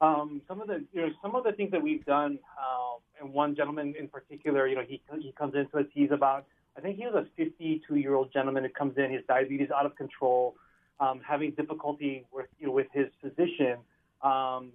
Um, 0.00 0.40
some 0.48 0.60
of 0.60 0.68
the 0.68 0.84
you 0.92 1.02
know 1.02 1.08
some 1.22 1.34
of 1.34 1.44
the 1.44 1.52
things 1.52 1.70
that 1.72 1.82
we've 1.82 2.04
done, 2.06 2.38
um, 2.58 3.00
and 3.20 3.32
one 3.32 3.54
gentleman 3.54 3.94
in 3.98 4.08
particular, 4.08 4.66
you 4.66 4.74
know, 4.74 4.84
he 4.86 5.00
he 5.20 5.32
comes 5.32 5.54
into 5.54 5.78
us. 5.78 5.84
He's 5.92 6.10
about 6.10 6.46
I 6.76 6.80
think 6.80 6.96
he 6.96 7.04
was 7.04 7.14
a 7.14 7.26
52 7.36 7.96
year 7.96 8.14
old 8.14 8.32
gentleman 8.32 8.64
who 8.64 8.70
comes 8.70 8.96
in. 8.96 9.10
His 9.10 9.22
diabetes 9.28 9.68
out 9.70 9.86
of 9.86 9.96
control, 9.96 10.56
um, 11.00 11.20
having 11.26 11.50
difficulty 11.52 12.24
with 12.32 12.46
you 12.58 12.68
know 12.68 12.72
with 12.72 12.86
his 12.92 13.08
physician, 13.20 13.78
um, 14.22 14.72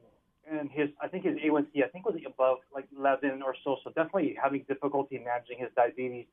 and 0.49 0.69
his 0.69 0.89
I 1.01 1.07
think 1.07 1.25
his 1.25 1.37
A1C 1.37 1.83
I 1.83 1.87
think 1.87 2.05
was 2.05 2.15
above 2.25 2.59
like 2.73 2.87
11 2.97 3.41
or 3.41 3.55
so. 3.63 3.77
So 3.83 3.89
definitely 3.89 4.37
having 4.41 4.63
difficulty 4.67 5.17
managing 5.23 5.57
his 5.59 5.69
diabetes. 5.75 6.25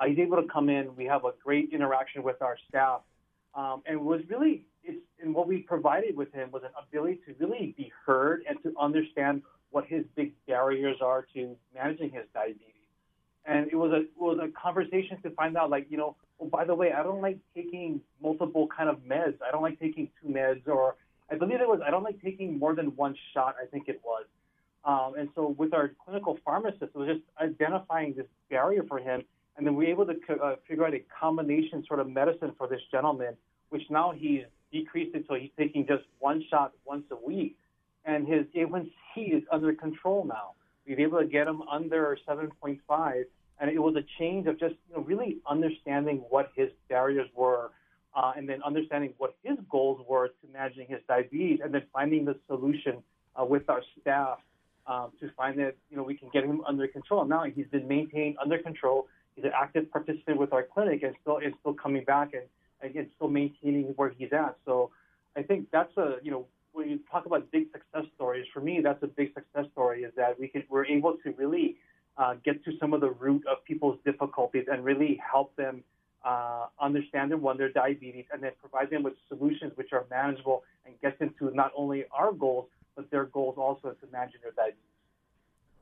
Uh, 0.00 0.06
he's 0.06 0.18
able 0.18 0.40
to 0.40 0.48
come 0.48 0.68
in. 0.68 0.94
We 0.96 1.06
have 1.06 1.24
a 1.24 1.32
great 1.44 1.70
interaction 1.72 2.22
with 2.22 2.40
our 2.40 2.56
staff, 2.68 3.00
um, 3.54 3.82
and 3.84 4.00
was 4.00 4.20
really 4.30 4.62
it's 4.88 4.98
and 5.20 5.34
what 5.34 5.48
we 5.48 5.58
provided 5.58 6.16
with 6.16 6.32
him 6.32 6.50
was 6.50 6.62
an 6.62 6.70
ability 6.80 7.20
to 7.26 7.34
really 7.38 7.74
be 7.76 7.92
heard 8.06 8.42
and 8.48 8.62
to 8.62 8.72
understand 8.80 9.42
what 9.70 9.84
his 9.86 10.04
big 10.16 10.32
barriers 10.46 10.96
are 11.02 11.26
to 11.34 11.56
managing 11.74 12.10
his 12.10 12.24
diabetes. 12.32 12.64
And 13.44 13.66
it 13.68 13.76
was 13.76 13.92
a 13.92 14.00
it 14.00 14.10
was 14.18 14.38
a 14.42 14.48
conversation 14.60 15.20
to 15.22 15.30
find 15.30 15.56
out 15.56 15.70
like 15.70 15.86
you 15.90 15.96
know 15.96 16.16
oh 16.40 16.46
by 16.46 16.64
the 16.64 16.74
way 16.74 16.92
I 16.92 17.02
don't 17.02 17.20
like 17.20 17.38
taking 17.54 18.00
multiple 18.22 18.68
kind 18.74 18.88
of 18.88 18.98
meds 19.00 19.36
I 19.46 19.50
don't 19.50 19.62
like 19.62 19.78
taking 19.78 20.08
two 20.20 20.28
meds 20.28 20.66
or 20.66 20.96
I 21.30 21.36
believe 21.36 21.60
it 21.60 21.68
was 21.68 21.80
I 21.86 21.90
don't 21.90 22.04
like 22.04 22.20
taking 22.22 22.58
more 22.58 22.74
than 22.74 22.96
one 22.96 23.14
shot 23.34 23.56
I 23.62 23.66
think 23.66 23.88
it 23.88 24.00
was. 24.04 24.24
Um, 24.84 25.14
and 25.18 25.28
so 25.34 25.48
with 25.58 25.74
our 25.74 25.92
clinical 26.02 26.38
pharmacist, 26.44 26.82
it 26.82 26.94
was 26.94 27.08
just 27.08 27.20
identifying 27.40 28.14
this 28.14 28.26
barrier 28.48 28.84
for 28.88 28.98
him, 28.98 29.22
and 29.56 29.66
then 29.66 29.74
we 29.74 29.84
were 29.84 29.90
able 29.90 30.06
to 30.06 30.14
uh, 30.42 30.56
figure 30.66 30.86
out 30.86 30.94
a 30.94 31.02
combination 31.20 31.84
sort 31.86 32.00
of 32.00 32.08
medicine 32.08 32.52
for 32.56 32.68
this 32.68 32.80
gentleman, 32.90 33.36
which 33.70 33.82
now 33.90 34.12
he's 34.16 34.44
decreased 34.72 35.16
so 35.28 35.34
he's 35.34 35.50
taking 35.58 35.86
just 35.86 36.04
one 36.18 36.44
shot 36.50 36.72
once 36.84 37.04
a 37.10 37.16
week, 37.16 37.56
and 38.04 38.26
his 38.26 38.46
A1C 38.54 39.36
is 39.36 39.42
under 39.50 39.72
control 39.74 40.24
now. 40.24 40.52
We 40.86 40.94
were 40.94 41.00
able 41.00 41.18
to 41.18 41.26
get 41.26 41.46
him 41.46 41.62
under 41.62 42.16
7.5, 42.26 43.24
and 43.60 43.70
it 43.70 43.78
was 43.78 43.96
a 43.96 44.04
change 44.18 44.46
of 44.46 44.58
just 44.58 44.74
you 44.88 44.96
know, 44.96 45.02
really 45.02 45.38
understanding 45.48 46.24
what 46.28 46.50
his 46.54 46.70
barriers 46.88 47.28
were, 47.34 47.70
uh, 48.14 48.32
and 48.36 48.48
then 48.48 48.62
understanding 48.62 49.12
what 49.18 49.36
his 49.42 49.58
goals 49.70 50.04
were 50.08 50.28
to 50.28 50.52
managing 50.52 50.86
his 50.88 51.00
diabetes, 51.06 51.60
and 51.62 51.74
then 51.74 51.82
finding 51.92 52.24
the 52.24 52.36
solution 52.46 53.02
uh, 53.38 53.44
with 53.44 53.68
our 53.68 53.82
staff 54.00 54.38
um, 54.86 55.12
to 55.20 55.30
find 55.36 55.58
that 55.58 55.74
you 55.90 55.96
know 55.96 56.02
we 56.02 56.14
can 56.14 56.28
get 56.32 56.44
him 56.44 56.62
under 56.66 56.88
control. 56.88 57.24
Now 57.24 57.44
he's 57.44 57.66
been 57.66 57.86
maintained 57.86 58.36
under 58.42 58.58
control. 58.58 59.06
He's 59.36 59.44
an 59.44 59.52
active 59.54 59.90
participant 59.92 60.38
with 60.38 60.52
our 60.52 60.62
clinic 60.62 61.02
and 61.02 61.14
still 61.20 61.36
and 61.36 61.54
still 61.60 61.74
coming 61.74 62.04
back 62.04 62.32
and 62.32 62.42
again 62.82 63.10
still 63.16 63.28
maintaining 63.28 63.86
where 63.96 64.10
he's 64.10 64.32
at. 64.32 64.56
So 64.64 64.90
I 65.36 65.42
think 65.42 65.68
that's 65.70 65.96
a 65.96 66.16
you 66.22 66.30
know 66.30 66.46
when 66.72 66.88
you 66.88 67.00
talk 67.10 67.26
about 67.26 67.50
big 67.50 67.66
success 67.72 68.04
stories, 68.14 68.46
for 68.52 68.60
me 68.60 68.80
that's 68.82 69.02
a 69.02 69.06
big 69.06 69.34
success 69.34 69.66
story 69.72 70.02
is 70.02 70.12
that 70.16 70.38
we 70.38 70.48
can 70.48 70.64
we're 70.68 70.86
able 70.86 71.16
to 71.24 71.32
really 71.32 71.76
uh, 72.16 72.34
get 72.44 72.64
to 72.64 72.72
some 72.80 72.92
of 72.92 73.00
the 73.00 73.10
root 73.10 73.44
of 73.46 73.64
people's 73.64 73.98
difficulties 74.04 74.66
and 74.70 74.84
really 74.84 75.20
help 75.32 75.54
them 75.56 75.82
uh, 76.24 76.66
understand 76.80 77.32
and 77.32 77.40
one 77.40 77.56
their 77.56 77.70
diabetes 77.70 78.24
and 78.32 78.42
then 78.42 78.50
provide 78.60 78.90
them 78.90 79.02
with 79.02 79.14
solutions 79.28 79.72
which 79.76 79.92
are 79.92 80.04
manageable 80.10 80.64
and 80.84 80.94
get 81.00 81.18
them 81.18 81.32
to 81.38 81.50
not 81.54 81.70
only 81.76 82.04
our 82.12 82.32
goals 82.32 82.66
but 82.96 83.08
their 83.12 83.26
goals 83.26 83.54
also 83.56 83.90
to 84.00 84.06
managing 84.12 84.40
their 84.42 84.50
diabetes. 84.52 84.87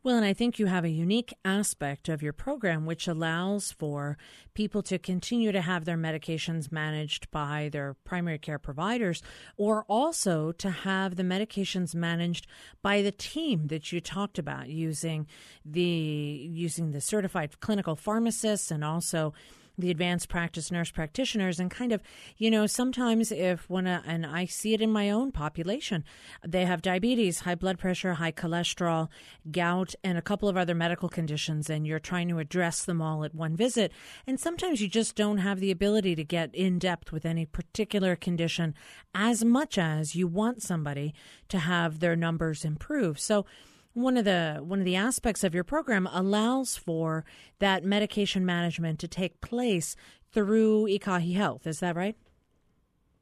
Well, 0.07 0.15
and 0.15 0.25
I 0.25 0.35
think 0.35 0.61
you 0.61 0.67
have 0.67 0.85
a 0.85 0.89
unique 0.89 1.35
aspect 1.45 2.09
of 2.09 2.23
your 2.23 2.33
program 2.33 2.87
which 2.87 3.09
allows 3.09 3.73
for 3.73 4.17
people 4.55 4.81
to 4.83 5.01
continue 5.01 5.51
to 5.51 5.61
have 5.61 5.85
their 5.85 5.97
medications 5.97 6.71
managed 6.71 7.29
by 7.33 7.71
their 7.73 7.95
primary 8.05 8.39
care 8.39 8.61
providers 8.61 9.21
or 9.57 9.85
also 9.89 10.53
to 10.53 10.71
have 10.71 11.17
the 11.17 11.25
medications 11.25 11.93
managed 11.93 12.47
by 12.83 13.03
the 13.03 13.11
team 13.11 13.67
that 13.67 13.91
you 13.91 14.01
talked 14.01 14.39
about 14.39 14.69
using 14.69 15.27
the 15.65 15.83
using 15.83 16.93
the 16.93 17.01
certified 17.01 17.59
clinical 17.59 17.97
pharmacists 17.97 18.71
and 18.71 18.85
also 18.85 19.35
the 19.79 19.91
advanced 19.91 20.29
practice 20.29 20.71
nurse 20.71 20.91
practitioners 20.91 21.61
and 21.61 21.71
kind 21.71 21.93
of, 21.93 22.03
you 22.37 22.51
know, 22.51 22.67
sometimes 22.67 23.31
if 23.31 23.69
when, 23.69 23.87
a, 23.87 24.03
and 24.07 24.25
I 24.25 24.47
see 24.47 24.75
it 24.75 24.81
in 24.81 24.91
my 24.91 25.11
own 25.11 25.33
population, 25.33 26.05
they 26.47 26.65
have 26.65 26.83
diabetes, 26.83 27.41
high 27.41 27.55
blood 27.55 27.79
pressure, 27.79 28.15
high 28.15 28.33
cholesterol, 28.33 29.09
gout, 29.51 29.95
and 30.03 30.17
a 30.17 30.23
couple 30.23 30.49
of 30.49 30.57
other 30.57 30.75
medical 30.75 31.09
conditions, 31.09 31.69
and 31.69 31.87
you're 31.87 31.99
trying 31.99 32.29
to 32.29 32.39
address 32.39 32.85
them 32.85 33.03
all 33.03 33.25
at 33.25 33.35
one 33.35 33.57
visit. 33.57 33.93
And 34.27 34.41
sometimes 34.41 34.81
you 34.81 34.89
just 34.89 35.15
don't 35.15 35.39
have 35.39 35.61
the 35.61 35.71
ability 35.71 36.15
to 36.17 36.25
get 36.25 36.55
in 36.55 36.79
depth 36.79 37.13
with 37.13 37.27
any 37.27 37.47
particular 37.47 38.17
condition 38.17 38.75
as 39.15 39.45
much 39.45 39.79
as 39.79 40.15
you 40.15 40.27
want 40.27 40.63
somebody 40.63 41.15
to 41.49 41.59
have 41.59 42.01
their 42.01 42.17
numbers 42.17 42.65
improve. 42.65 43.19
So, 43.19 43.47
one 43.97 44.19
of 44.19 44.27
the 44.27 44.59
one 44.63 44.79
of 44.79 44.85
the 44.85 44.95
aspects 44.95 45.43
of 45.43 45.55
your 45.55 45.65
program 45.65 46.07
allows 46.13 46.77
for 46.77 47.25
that 47.61 47.83
medication 47.83 48.45
management 48.45 48.99
to 48.99 49.09
take 49.09 49.41
place 49.41 49.97
through 50.33 50.85
Ekahi 50.85 51.35
Health. 51.35 51.67
Is 51.67 51.81
that 51.81 51.97
right? 51.97 52.15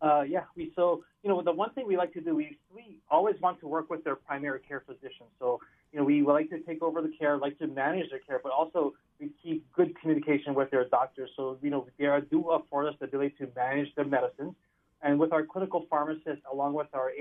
Uh, 0.03 0.23
yeah. 0.23 0.45
We 0.57 0.73
so 0.75 1.05
you 1.23 1.31
know 1.31 1.41
the 1.43 1.53
one 1.53 1.73
thing 1.75 1.87
we 1.87 1.97
like 1.97 2.13
to 2.15 2.21
do 2.21 2.35
we 2.35 2.59
we 2.75 2.99
always 3.09 3.41
want 3.41 3.61
to 3.61 3.69
work 3.69 3.89
with 3.89 4.03
their 4.03 4.17
primary 4.17 4.61
care 4.67 4.83
physician. 4.85 5.27
So 5.39 5.61
you 5.93 6.01
know 6.01 6.05
we 6.05 6.23
like 6.23 6.51
to 6.51 6.59
take 6.61 6.83
over 6.83 7.01
the 7.01 7.13
care, 7.17 7.39
like 7.39 7.57
to 7.61 7.69
manage 7.69 8.11
their 8.11 8.19
care, 8.19 8.41
but 8.43 8.51
also 8.51 8.95
we 9.21 9.31
keep 9.43 9.65
good 9.73 9.99
communication 10.01 10.55
with 10.55 10.73
their 10.73 10.89
doctors. 10.89 11.31
So 11.37 11.57
you 11.63 11.71
know 11.71 11.87
they 11.99 12.07
do 12.31 12.51
afford 12.51 12.89
us 12.89 12.95
the 12.99 13.07
ability 13.07 13.37
to 13.39 13.49
manage 13.55 13.95
their 13.95 14.05
medicines. 14.05 14.55
And 15.03 15.21
with 15.21 15.33
our 15.33 15.45
clinical 15.45 15.87
pharmacist, 15.89 16.41
along 16.51 16.73
with 16.73 16.89
our 16.95 17.13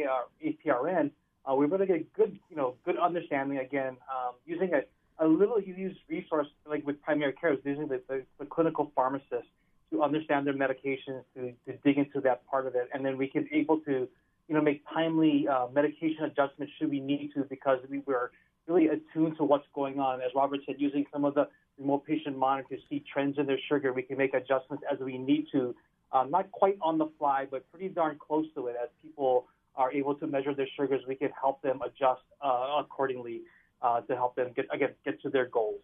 APRN, 0.44 1.12
uh, 1.50 1.56
we 1.56 1.66
really 1.66 1.86
get 1.86 2.14
good, 2.14 2.40
you 2.50 2.56
know, 2.56 2.76
good 2.86 2.98
understanding 2.98 3.58
again, 3.60 3.98
um, 4.14 4.34
using 4.46 4.72
a, 4.74 5.24
a 5.24 5.28
little 5.28 5.60
used 5.62 6.00
resource 6.10 6.48
like 6.68 6.86
with 6.86 7.02
primary 7.02 7.34
care, 7.34 7.54
is 7.54 7.60
using 7.64 7.88
the, 7.88 8.02
the, 8.08 8.24
the 8.40 8.46
clinical 8.46 8.92
pharmacist 8.96 9.48
to 9.92 10.02
understand 10.02 10.48
their 10.48 10.54
medications, 10.54 11.24
to, 11.36 11.54
to 11.68 11.78
dig 11.84 11.98
into 11.98 12.20
that 12.22 12.46
part 12.48 12.66
of 12.66 12.76
it, 12.76 12.90
and 12.94 13.06
then 13.06 13.18
we 13.18 13.28
can 13.28 13.48
able 13.52 13.80
to, 13.82 14.08
you 14.48 14.56
know, 14.56 14.62
make 14.62 14.84
timely 14.94 15.48
uh, 15.48 15.68
medication 15.74 16.26
adjustments 16.26 16.74
should 16.80 16.90
we 16.90 17.00
need 17.00 17.32
to 17.36 17.44
because 17.44 17.80
we 17.90 18.00
were 18.06 18.32
really 18.68 18.88
attuned 18.88 19.38
to 19.38 19.44
what's 19.44 19.68
going 19.74 20.00
on. 20.00 20.22
As 20.22 20.32
Robert 20.36 20.62
said, 20.66 20.76
using 20.80 21.06
some 21.12 21.26
of 21.26 21.36
the 21.36 21.48
remote 21.78 22.06
patient 22.06 22.38
monitor 22.38 22.76
to 22.76 22.82
see 22.90 23.04
trends 23.12 23.38
in 23.38 23.46
their 23.46 23.60
sugar, 23.70 23.94
we 23.94 24.02
can 24.02 24.18
make 24.18 24.34
adjustments 24.34 24.84
as 24.92 25.00
we 25.00 25.18
need 25.18 25.48
to, 25.52 25.76
um, 26.12 26.32
not 26.32 26.52
quite 26.52 26.78
on 26.82 26.98
the 26.98 27.08
fly, 27.20 27.48
but 27.50 27.70
pretty 27.72 27.90
darn 27.90 28.18
close 28.18 28.46
to 28.56 28.68
it 28.68 28.76
as 28.82 28.90
people 29.02 29.48
are 29.76 29.92
able 29.92 30.16
to 30.16 30.28
measure 30.28 30.54
their 30.54 30.68
sugars, 30.76 31.02
we 31.08 31.16
can 31.16 31.30
help 31.40 31.62
them 31.62 31.82
adjust 31.82 32.22
uh, 32.42 32.80
accordingly 32.80 33.42
uh, 33.82 34.02
to 34.02 34.16
help 34.16 34.36
them 34.36 34.52
get 34.56 34.66
again 34.72 34.94
get 35.06 35.22
to 35.22 35.30
their 35.30 35.48
goals. 35.48 35.82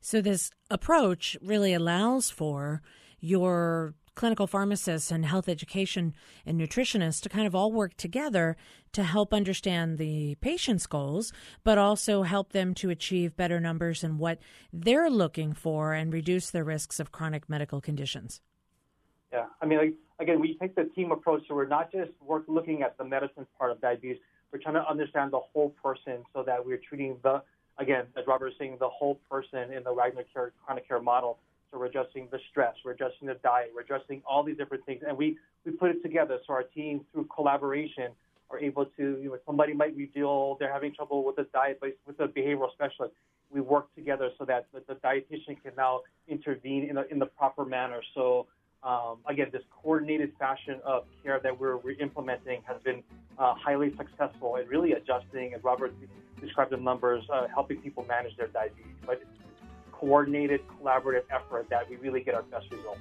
So 0.00 0.20
this 0.20 0.50
approach 0.70 1.36
really 1.42 1.74
allows 1.74 2.30
for 2.30 2.82
your 3.18 3.94
clinical 4.14 4.46
pharmacists 4.46 5.10
and 5.10 5.26
health 5.26 5.48
education 5.48 6.14
and 6.44 6.58
nutritionists 6.58 7.20
to 7.20 7.28
kind 7.28 7.46
of 7.46 7.54
all 7.54 7.70
work 7.70 7.96
together 7.96 8.56
to 8.92 9.04
help 9.04 9.32
understand 9.32 9.98
the 9.98 10.34
patient's 10.36 10.86
goals, 10.86 11.32
but 11.62 11.78
also 11.78 12.22
help 12.22 12.52
them 12.52 12.74
to 12.74 12.90
achieve 12.90 13.36
better 13.36 13.60
numbers 13.60 14.02
and 14.02 14.18
what 14.18 14.38
they're 14.72 15.10
looking 15.10 15.52
for 15.52 15.92
and 15.92 16.12
reduce 16.12 16.50
their 16.50 16.64
risks 16.64 16.98
of 16.98 17.12
chronic 17.12 17.48
medical 17.48 17.80
conditions. 17.80 18.40
Yeah, 19.32 19.46
I 19.60 19.66
mean, 19.66 19.78
like, 19.78 19.94
again, 20.20 20.40
we 20.40 20.56
take 20.56 20.74
the 20.74 20.84
team 20.84 21.10
approach, 21.10 21.42
so 21.48 21.54
we're 21.54 21.66
not 21.66 21.90
just 21.90 22.10
work 22.24 22.44
looking 22.46 22.82
at 22.82 22.96
the 22.96 23.04
medicine 23.04 23.46
part 23.58 23.70
of 23.70 23.80
diabetes. 23.80 24.18
We're 24.52 24.60
trying 24.60 24.74
to 24.74 24.88
understand 24.88 25.32
the 25.32 25.40
whole 25.40 25.70
person, 25.82 26.24
so 26.32 26.42
that 26.44 26.64
we're 26.64 26.80
treating 26.88 27.16
the, 27.22 27.42
again, 27.78 28.06
as 28.16 28.24
Robert 28.26 28.46
was 28.46 28.54
saying, 28.58 28.76
the 28.78 28.88
whole 28.88 29.16
person 29.28 29.72
in 29.72 29.82
the 29.82 29.92
Wagner 29.92 30.22
care, 30.32 30.52
chronic 30.64 30.86
care 30.86 31.00
model. 31.00 31.38
So 31.70 31.78
we're 31.80 31.86
adjusting 31.86 32.28
the 32.30 32.38
stress, 32.50 32.74
we're 32.84 32.92
adjusting 32.92 33.26
the 33.26 33.34
diet, 33.42 33.72
we're 33.74 33.80
adjusting 33.80 34.22
all 34.24 34.44
these 34.44 34.56
different 34.56 34.86
things, 34.86 35.02
and 35.06 35.18
we 35.18 35.36
we 35.64 35.72
put 35.72 35.90
it 35.90 36.00
together. 36.00 36.38
So 36.46 36.52
our 36.52 36.62
team, 36.62 37.04
through 37.12 37.26
collaboration, 37.34 38.12
are 38.50 38.60
able 38.60 38.86
to, 38.96 39.18
you 39.20 39.30
know, 39.30 39.38
somebody 39.44 39.72
might 39.72 39.96
reveal 39.96 40.56
they're 40.60 40.72
having 40.72 40.94
trouble 40.94 41.24
with 41.24 41.34
the 41.34 41.46
diet, 41.52 41.78
but 41.80 41.96
with 42.06 42.20
a 42.20 42.28
behavioral 42.28 42.72
specialist, 42.72 43.14
we 43.50 43.60
work 43.60 43.92
together 43.96 44.30
so 44.38 44.44
that 44.44 44.66
the, 44.72 44.80
the 44.86 44.94
dietitian 44.94 45.60
can 45.60 45.72
now 45.76 46.02
intervene 46.28 46.88
in, 46.88 46.96
a, 46.98 47.02
in 47.10 47.18
the 47.18 47.26
proper 47.26 47.64
manner. 47.64 48.00
So 48.14 48.46
um, 48.82 49.18
again, 49.26 49.48
this 49.52 49.62
coordinated 49.82 50.32
fashion 50.38 50.80
of 50.84 51.04
care 51.22 51.40
that 51.42 51.58
we're, 51.58 51.76
we're 51.78 51.98
implementing 51.98 52.62
has 52.66 52.80
been 52.82 53.02
uh, 53.38 53.54
highly 53.54 53.94
successful 53.96 54.56
in 54.56 54.66
really 54.68 54.92
adjusting, 54.92 55.54
as 55.54 55.64
Robert 55.64 55.94
described 56.40 56.72
the 56.72 56.76
numbers, 56.76 57.24
uh, 57.32 57.46
helping 57.48 57.80
people 57.80 58.04
manage 58.08 58.36
their 58.36 58.48
diabetes. 58.48 58.86
But 59.04 59.22
coordinated, 59.92 60.60
collaborative 60.80 61.24
effort 61.30 61.68
that 61.70 61.88
we 61.88 61.96
really 61.96 62.20
get 62.20 62.34
our 62.34 62.42
best 62.42 62.70
results. 62.70 63.00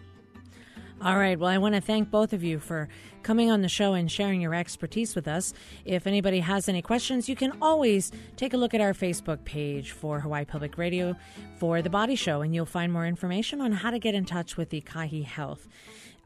All 1.01 1.17
right. 1.17 1.38
Well, 1.38 1.49
I 1.49 1.58
want 1.58 1.75
to 1.75 1.81
thank 1.81 2.10
both 2.10 2.31
of 2.31 2.43
you 2.43 2.58
for 2.58 2.88
coming 3.21 3.51
on 3.51 3.62
the 3.62 3.67
show 3.67 3.93
and 3.93 4.10
sharing 4.10 4.39
your 4.39 4.55
expertise 4.55 5.13
with 5.13 5.27
us. 5.27 5.53
If 5.84 6.08
anybody 6.08 6.39
has 6.39 6.69
any 6.69 6.81
questions, 6.81 7.27
you 7.27 7.36
can 7.36 7.51
always 7.62 8.12
take 8.38 8.53
a 8.53 8.58
look 8.58 8.73
at 8.73 8.81
our 8.81 8.93
Facebook 8.93 9.43
page 9.43 9.91
for 9.91 10.21
Hawaii 10.21 10.45
Public 10.45 10.77
Radio 10.77 11.15
for 11.58 11.81
The 11.81 11.89
Body 11.89 12.15
Show, 12.15 12.41
and 12.41 12.55
you'll 12.55 12.65
find 12.65 12.93
more 12.93 13.05
information 13.05 13.60
on 13.60 13.73
how 13.73 13.91
to 13.91 13.99
get 13.99 14.15
in 14.15 14.25
touch 14.25 14.55
with 14.55 14.69
Ekahi 14.69 15.25
Health. 15.25 15.67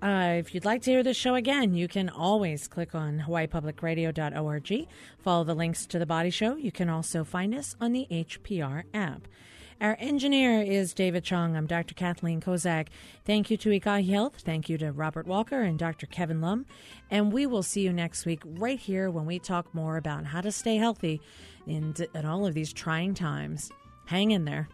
Uh, 0.01 0.35
if 0.37 0.53
you'd 0.53 0.65
like 0.65 0.81
to 0.83 0.91
hear 0.91 1.03
the 1.03 1.13
show 1.13 1.35
again, 1.35 1.73
you 1.73 1.87
can 1.87 2.07
always 2.07 2.67
click 2.67 2.93
on 2.93 3.23
hawaiipublicradio.org, 3.27 4.87
follow 5.17 5.43
the 5.43 5.55
links 5.55 5.85
to 5.87 5.99
The 5.99 6.05
Body 6.05 6.29
Show. 6.29 6.55
You 6.55 6.71
can 6.71 6.89
also 6.89 7.23
find 7.23 7.53
us 7.55 7.75
on 7.81 7.91
the 7.91 8.07
HPR 8.09 8.83
app. 8.93 9.27
Our 9.81 9.95
engineer 9.97 10.61
is 10.61 10.93
David 10.93 11.23
Chong. 11.23 11.55
I'm 11.55 11.65
Dr. 11.65 11.93
Kathleen 11.95 12.41
Kozak. 12.41 12.87
Thank 13.23 13.49
you 13.49 13.55
to 13.55 13.69
Ekahi 13.69 14.09
Health. 14.09 14.41
Thank 14.43 14.67
you 14.67 14.77
to 14.77 14.91
Robert 14.91 15.25
Walker 15.25 15.61
and 15.61 15.79
Dr. 15.79 16.05
Kevin 16.05 16.41
Lum. 16.41 16.65
And 17.09 17.31
we 17.31 17.45
will 17.45 17.63
see 17.63 17.79
you 17.81 17.93
next 17.93 18.25
week 18.25 18.41
right 18.43 18.77
here 18.77 19.09
when 19.09 19.25
we 19.25 19.39
talk 19.39 19.73
more 19.73 19.95
about 19.95 20.25
how 20.25 20.41
to 20.41 20.51
stay 20.51 20.75
healthy 20.75 21.21
in, 21.65 21.95
in 22.13 22.25
all 22.25 22.45
of 22.45 22.55
these 22.55 22.73
trying 22.73 23.13
times. 23.13 23.71
Hang 24.05 24.31
in 24.31 24.43
there. 24.43 24.67